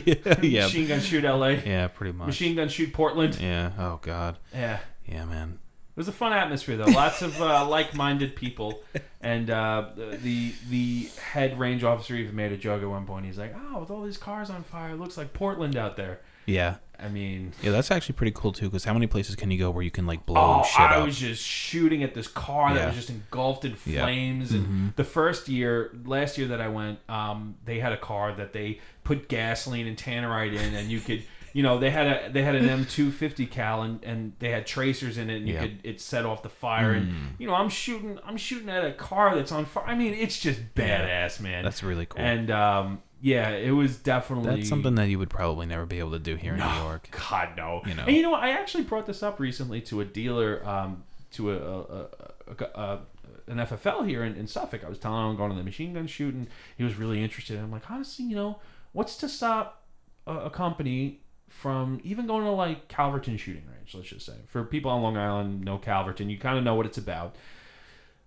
[0.42, 0.64] yeah.
[0.64, 1.54] Machine gun shoot L.A.
[1.56, 2.26] Yeah, pretty much.
[2.26, 3.38] Machine gun shoot Portland.
[3.40, 3.70] Yeah.
[3.78, 4.38] Oh God.
[4.52, 4.78] Yeah.
[5.06, 5.58] Yeah, man.
[5.96, 6.84] It was a fun atmosphere though.
[6.84, 8.82] Lots of uh, like-minded people,
[9.22, 13.24] and uh, the the head range officer even made a joke at one point.
[13.24, 16.20] He's like, "Oh, with all these cars on fire, it looks like Portland out there."
[16.44, 16.76] Yeah.
[16.98, 18.66] I mean, Yeah, that's actually pretty cool too.
[18.66, 20.94] Because how many places can you go where you can like blow oh, shit I
[20.96, 21.02] up?
[21.02, 24.04] I was just shooting at this car that was just engulfed in Yeah.
[24.04, 24.52] flames.
[24.52, 28.52] And the first year, last year that I went, um, they had a car that
[28.52, 31.24] they put gasoline and tannerite in, and you could.
[31.56, 34.66] You know they had a they had an M2 50 cal and, and they had
[34.66, 35.60] tracers in it and you Yeah.
[35.62, 38.92] could it set off the fire and you know I'm shooting I'm shooting at a
[38.92, 42.20] car that's on fire I mean it's just badass man That's really cool.
[42.20, 46.10] and um, yeah it was definitely that's something that you would probably never be able
[46.10, 47.08] to do here in New York.
[47.30, 47.80] God no.
[47.86, 48.04] You know.
[48.06, 48.42] And you know, what?
[48.42, 51.04] I actually brought this up recently to a dealer, um,
[51.36, 52.06] to a, a,
[52.48, 53.00] a, a,
[53.46, 54.84] an FFL here in, in Suffolk.
[54.84, 57.22] I was telling him I'm going to the machine gun shoot, and he was really
[57.24, 57.58] interested.
[57.58, 58.58] I'm like, honestly, you know,
[58.92, 59.84] what's to stop
[60.26, 61.20] a, a company
[61.60, 63.94] from even going to like Calverton shooting range?
[63.94, 66.86] Let's just say for people on Long Island, know Calverton, you kind of know what
[66.86, 67.36] it's about.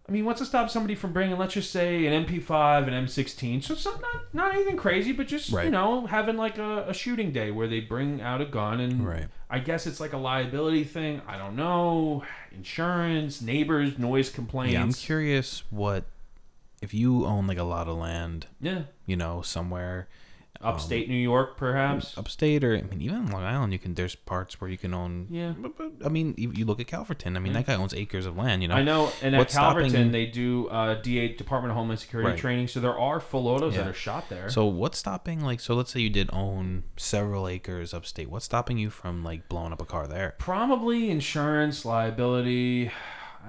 [0.08, 3.64] I mean, what's to stop somebody from bringing, let's just say, an MP5, an M16?
[3.64, 6.94] So it's not not, not anything crazy, but just you know, having like a, a
[6.96, 9.28] shooting day where they bring out a gun and Right.
[9.52, 11.22] I guess it's like a liability thing.
[11.28, 12.24] I don't know.
[12.52, 14.74] Insurance, neighbors, noise complaints.
[14.74, 16.06] Yeah, I'm curious what
[16.82, 18.84] if you own like a lot of land, Yeah.
[19.06, 20.08] you know, somewhere
[20.62, 22.18] Upstate New York, perhaps.
[22.18, 23.94] upstate or I mean even Long Island, you can.
[23.94, 25.28] There's parts where you can own.
[25.30, 25.54] Yeah.
[25.58, 27.38] But, but, I mean, you, you look at Calverton.
[27.38, 28.62] I mean, that guy owns acres of land.
[28.62, 28.76] You know.
[28.76, 32.32] I know, and at What's Calverton stopping- they do uh, DA Department of Homeland Security
[32.32, 32.38] Right.
[32.38, 34.50] training, so there are full autos that are shot there.
[34.50, 38.30] So what's stopping like so let's say you did own several acres upstate.
[38.30, 40.36] What's stopping you from like blowing up a car there?
[40.40, 42.92] Probably insurance, liability.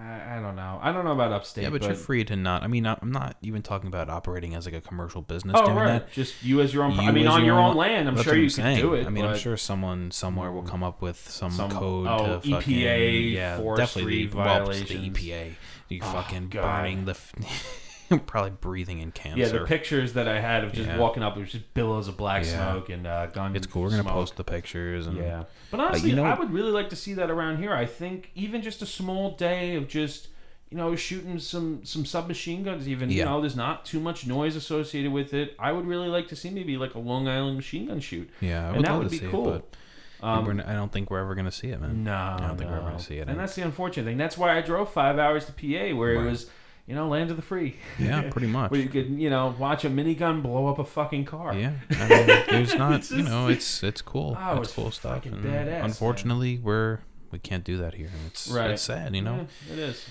[0.01, 0.79] I, I don't know.
[0.83, 1.65] I don't know about upstate.
[1.65, 2.63] Yeah, but, but you're free to not.
[2.63, 5.77] I mean, I'm not even talking about operating as like a commercial business Oh doing
[5.77, 6.13] right, that.
[6.13, 6.99] just you as your own.
[6.99, 8.81] I mean, on your own la- land, I'm sure you I'm can saying.
[8.81, 9.07] do it.
[9.07, 12.51] I mean, I'm sure someone somewhere will come up with some, Some- code oh, to
[12.51, 14.73] fucking EPA yeah, definitely the, well, the.
[14.75, 15.55] EPA.
[15.89, 16.63] You Oh, fucking God.
[16.83, 17.17] burning the.
[18.27, 19.39] probably breathing in cancer.
[19.41, 20.99] Yeah, the pictures that I had of just Yeah.
[20.99, 22.73] walking up, it was just billows of black Yeah.
[22.73, 23.55] smoke and uh, gun.
[23.57, 23.83] it's cool.
[23.83, 24.15] We're gonna smoke.
[24.15, 27.15] post the pictures and Yeah, but honestly, you know- I would really like to see
[27.15, 27.73] that around here.
[27.73, 30.29] I think even just a small day of just
[30.71, 32.89] you know shooting some some submachine guns.
[32.89, 35.55] Even you know, there's not too much noise associated with it.
[35.59, 38.31] I would really like to see maybe like a Long Island machine gun shoot.
[38.41, 39.55] yeah, and that would be cool.
[39.55, 39.77] it,
[40.23, 42.05] Um, I don't think we're ever gonna see it, man.
[42.05, 43.29] no, I don't think we're ever gonna see it.
[43.29, 44.17] And that's the unfortunate thing.
[44.19, 46.27] That's why I drove five hours to PA, where Right.
[46.27, 46.51] it was
[46.91, 47.77] you know land of the free.
[47.99, 48.71] yeah, pretty much.
[48.73, 51.55] where you could you know watch a minigun blow up a fucking car.
[51.55, 54.37] Yeah, I mean, there's not, It's you know, it's it's cool.
[54.39, 55.25] Oh, it's it's cool stuff.
[55.25, 55.85] And badass, man.
[55.85, 56.99] unfortunately, we're
[57.31, 58.11] we can't do that here.
[58.27, 58.71] It's Right.
[58.71, 59.47] it's sad, you know.
[59.69, 60.05] Yeah, it is.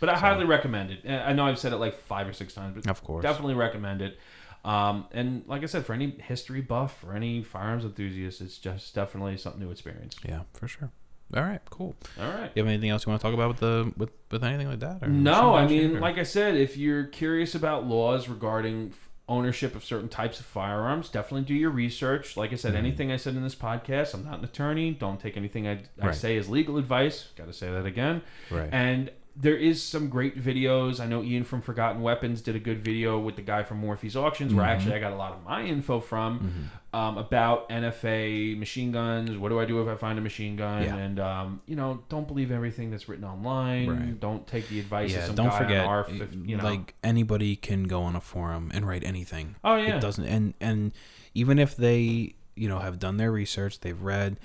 [0.00, 1.00] But I So- highly recommend it.
[1.06, 3.22] Uh, I know I've said it like five or six times, but Of course.
[3.22, 4.18] definitely recommend it.
[4.64, 8.94] Um, and like I said, for any history buff or any firearms enthusiast, it's just
[8.94, 10.16] definitely something to experience.
[10.26, 10.90] Yeah, for sure.
[11.34, 11.94] All right, cool.
[12.20, 12.50] All right.
[12.54, 14.80] You have anything else you want to talk about with the with with anything like
[14.80, 15.02] that?
[15.02, 18.92] or No, I mean, or- like I said, if you're curious about laws regarding
[19.28, 22.36] ownership of certain types of firearms, definitely do your research.
[22.36, 22.78] Like I said, Mhm.
[22.78, 24.90] anything I said in this podcast, I'm not an attorney.
[24.90, 26.14] Don't take anything I, I Right.
[26.14, 27.28] say as legal advice.
[27.36, 28.20] Got to say that again.
[28.50, 28.68] right.
[28.72, 31.00] And there is some great videos.
[31.00, 34.14] I know Ian from Forgotten Weapons did a good video with the guy from Morphy's
[34.14, 34.68] Auctions, where Mhm.
[34.68, 36.98] actually I got a lot of my info from Mhm.
[36.98, 39.38] um, about NFA machine guns.
[39.38, 40.82] What do I do if I find a machine gun?
[40.82, 40.96] Yeah.
[40.96, 43.88] And um, you know, don't believe everything that's written online.
[43.88, 44.20] Right.
[44.20, 47.84] Don't take the advice of some don't guy forget, on you know, like anybody can
[47.84, 49.56] go on a forum and write anything.
[49.64, 50.92] oh yeah, It doesn't, and and
[51.34, 54.38] even if they, you know, have done their research, they've read.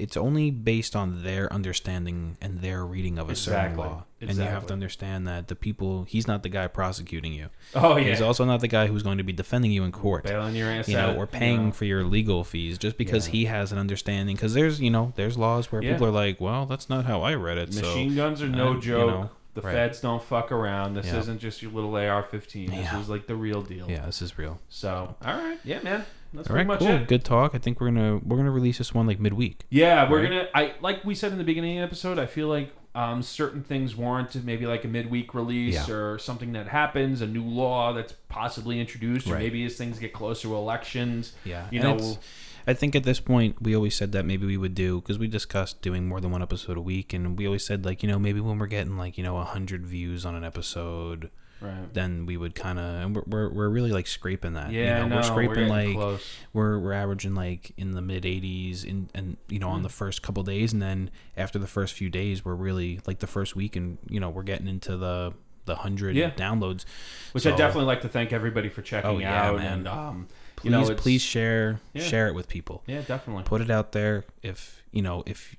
[0.00, 3.84] It's only based on their understanding and their reading of a certain Exactly.
[3.84, 6.04] law, and you have to understand that the people.
[6.08, 7.48] He's not the guy prosecuting you.
[7.74, 10.24] oh yeah, He's also not the guy who's going to be defending you in court.
[10.24, 11.16] bailing your ass you out.
[11.16, 11.72] or paying know.
[11.72, 13.32] for your legal fees just because Yeah.
[13.32, 14.36] he has an understanding.
[14.36, 15.92] Because there's, you know, there's laws where Yeah.
[15.92, 17.74] people are like, well, that's not how I read it.
[17.74, 19.10] Machine so guns are no uh, you joke.
[19.10, 19.72] know, the right.
[19.74, 20.94] feds don't fuck around.
[20.94, 21.18] This Yeah.
[21.18, 22.70] isn't just your little AR-15.
[22.70, 23.90] This is like the real deal.
[23.90, 24.60] yeah, this is real.
[24.68, 27.08] So, all right, yeah, man, that's All pretty right, much cool, it.
[27.08, 27.54] good talk.
[27.54, 29.64] I think we're gonna we're gonna release this one like midweek.
[29.70, 30.30] Yeah, we're Right?
[30.30, 30.48] gonna.
[30.54, 32.18] I like we said in the beginning of the episode.
[32.18, 35.94] I feel like um, certain things warrant maybe like a midweek release Yeah.
[35.94, 40.12] or something that happens, a new law that's possibly introduced, or maybe as things get
[40.12, 41.32] closer to elections.
[41.44, 42.18] Yeah, You and know,
[42.66, 45.28] I think at this point we always said that maybe we would do because we
[45.28, 48.18] discussed doing more than one episode a week, and we always said like you know
[48.18, 51.30] maybe when we're getting like you know a hundred views on an episode,
[51.60, 51.92] right.
[51.92, 54.70] then we would kind of and we're, we're we're really like scraping that.
[54.72, 56.26] Yeah, you know, no, we're scraping getting like close.
[56.52, 59.72] we're we're averaging like in the mid 80s in and you know Mm.
[59.74, 63.18] on the first couple days and then after the first few days we're really like
[63.20, 65.32] the first week and you know we're getting into the
[65.66, 66.30] the 100 Yeah.
[66.30, 66.84] downloads
[67.32, 69.72] Which So- I definitely like to thank everybody for checking Oh, yeah, out man.
[69.80, 72.02] and um, please you know, please share Yeah.
[72.02, 73.44] share it with people yeah, definitely.
[73.44, 75.54] put it out there if you know if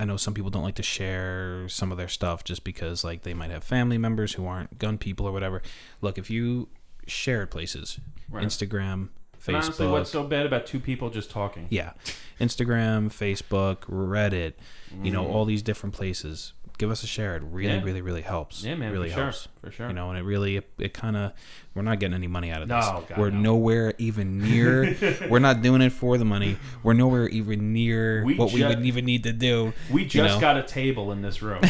[0.00, 3.20] I know some people don't like to share some of their stuff just because like
[3.22, 5.60] they might have family members who aren't gun people or whatever.
[6.00, 6.68] Look, if you
[7.06, 8.42] share places, Right.
[8.46, 9.08] Instagram,
[9.46, 11.66] And honestly, Facebook, what's so bad about two people just talking?
[11.68, 11.92] yeah,
[12.40, 14.54] Instagram, Facebook, Reddit,
[15.02, 15.28] you know, Mm.
[15.30, 16.54] all these different places.
[16.80, 17.36] Give us a share.
[17.36, 17.82] It really, Yeah.
[17.84, 18.64] really, really helps.
[18.64, 19.48] Yeah, man, really for sure, helps.
[19.60, 19.88] for sure.
[19.88, 21.32] You know, and it really, it, it kind of,
[21.74, 22.86] we're not getting any money out of No, this.
[23.10, 23.40] God, we're no.
[23.40, 24.96] nowhere even near.
[25.28, 26.56] we're not doing it for the money.
[26.82, 29.74] We're nowhere even near We what we ju- would even need to do.
[29.90, 30.40] we just know.
[30.40, 31.60] got a table in this room.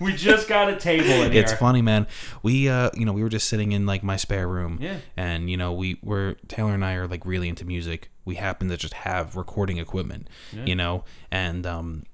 [0.00, 1.40] we just got a table in here.
[1.42, 2.08] It's funny, man.
[2.42, 4.96] We, uh, you know, we were just sitting in like my spare room, Yeah.
[5.16, 8.10] and you know, we were Taylor and I are like really into music.
[8.24, 10.64] We happen to just have recording equipment, Yeah.
[10.64, 12.04] you know, and um,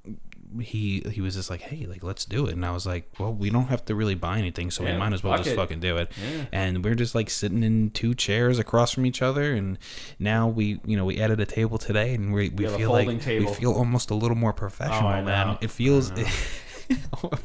[0.60, 3.32] he he was just like, hey, like let's do it, and I was like, well,
[3.32, 5.56] we don't have to really buy anything, so Yeah, we might as well just it.
[5.56, 6.10] fucking do it.
[6.20, 6.46] Yeah.
[6.52, 9.78] And we're just like sitting in two chairs across from each other, and
[10.18, 13.20] now we, you know, we added a table today, and we we a feel like
[13.20, 13.46] table.
[13.50, 15.58] we feel almost a little more professional, I man.
[15.60, 16.12] It feels.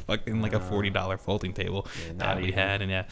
[0.06, 2.54] Fucking like a forty dollar folding table Yeah, that we even.
[2.58, 3.04] had, and yeah,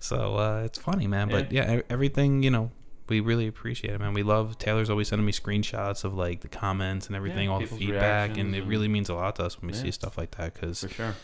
[0.00, 1.28] so uh, it's funny, man.
[1.30, 2.70] But yeah, e- everything you know,
[3.08, 4.12] we really appreciate it, man.
[4.14, 7.66] We love Taylor's always sending me screenshots of like the comments and everything, all the
[7.66, 9.82] feedback, and reactions it really means a lot to us when we Yeah.
[9.84, 11.14] see stuff like that because For sure.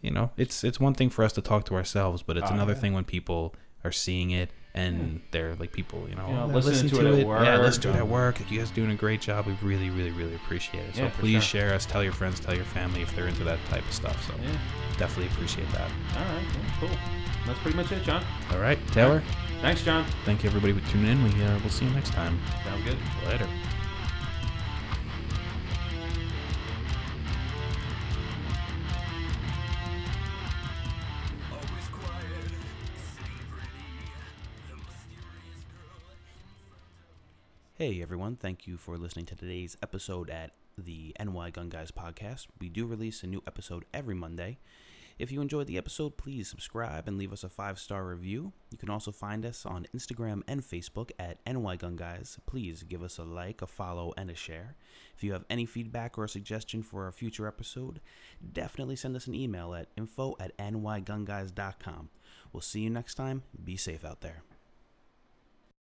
[0.00, 2.54] you know it's it's one thing for us to talk to ourselves, but it's Oh,
[2.54, 2.78] another yeah.
[2.80, 6.46] thing when people are seeing it and they're like people, you know, You know, "Oh,
[6.48, 8.38] listening to it at Yeah, work, listen to it at work.
[8.40, 9.46] Like, you guys doing a great job.
[9.46, 10.96] We really, really, really appreciate it.
[10.96, 11.60] So Yeah, please sure.
[11.62, 11.86] share us.
[11.86, 12.40] Tell your friends.
[12.40, 14.22] Tell your family if they're into that type of stuff.
[14.26, 14.50] So Yeah.
[14.98, 15.88] definitely appreciate that.
[16.16, 16.42] All right.
[16.42, 16.90] yeah, cool.
[17.46, 18.22] That's pretty much it, John.
[18.52, 19.22] All right, Taylor.
[19.66, 20.06] Thanks, John.
[20.24, 21.24] Thank you everybody for tuning in.
[21.24, 22.38] We uh, we'll see you next time.
[22.62, 22.96] Sounds good.
[23.26, 23.48] Later.
[37.74, 42.46] Hey everyone, thank you for listening to today's episode at the NY Gun Guys podcast.
[42.60, 44.58] We do release a new episode every Monday.
[45.18, 48.52] If you enjoyed the episode, please subscribe and leave us a five star review.
[48.70, 52.38] You can also find us on Instagram and Facebook at NY Gun Guys.
[52.44, 54.76] Please give us a like, a follow, and a share.
[55.16, 58.00] If you have any feedback or a suggestion for a future episode,
[58.52, 62.10] definitely send us an email at info at nygunguys.com.
[62.52, 63.42] We'll see you next time.
[63.64, 64.42] Be safe out there.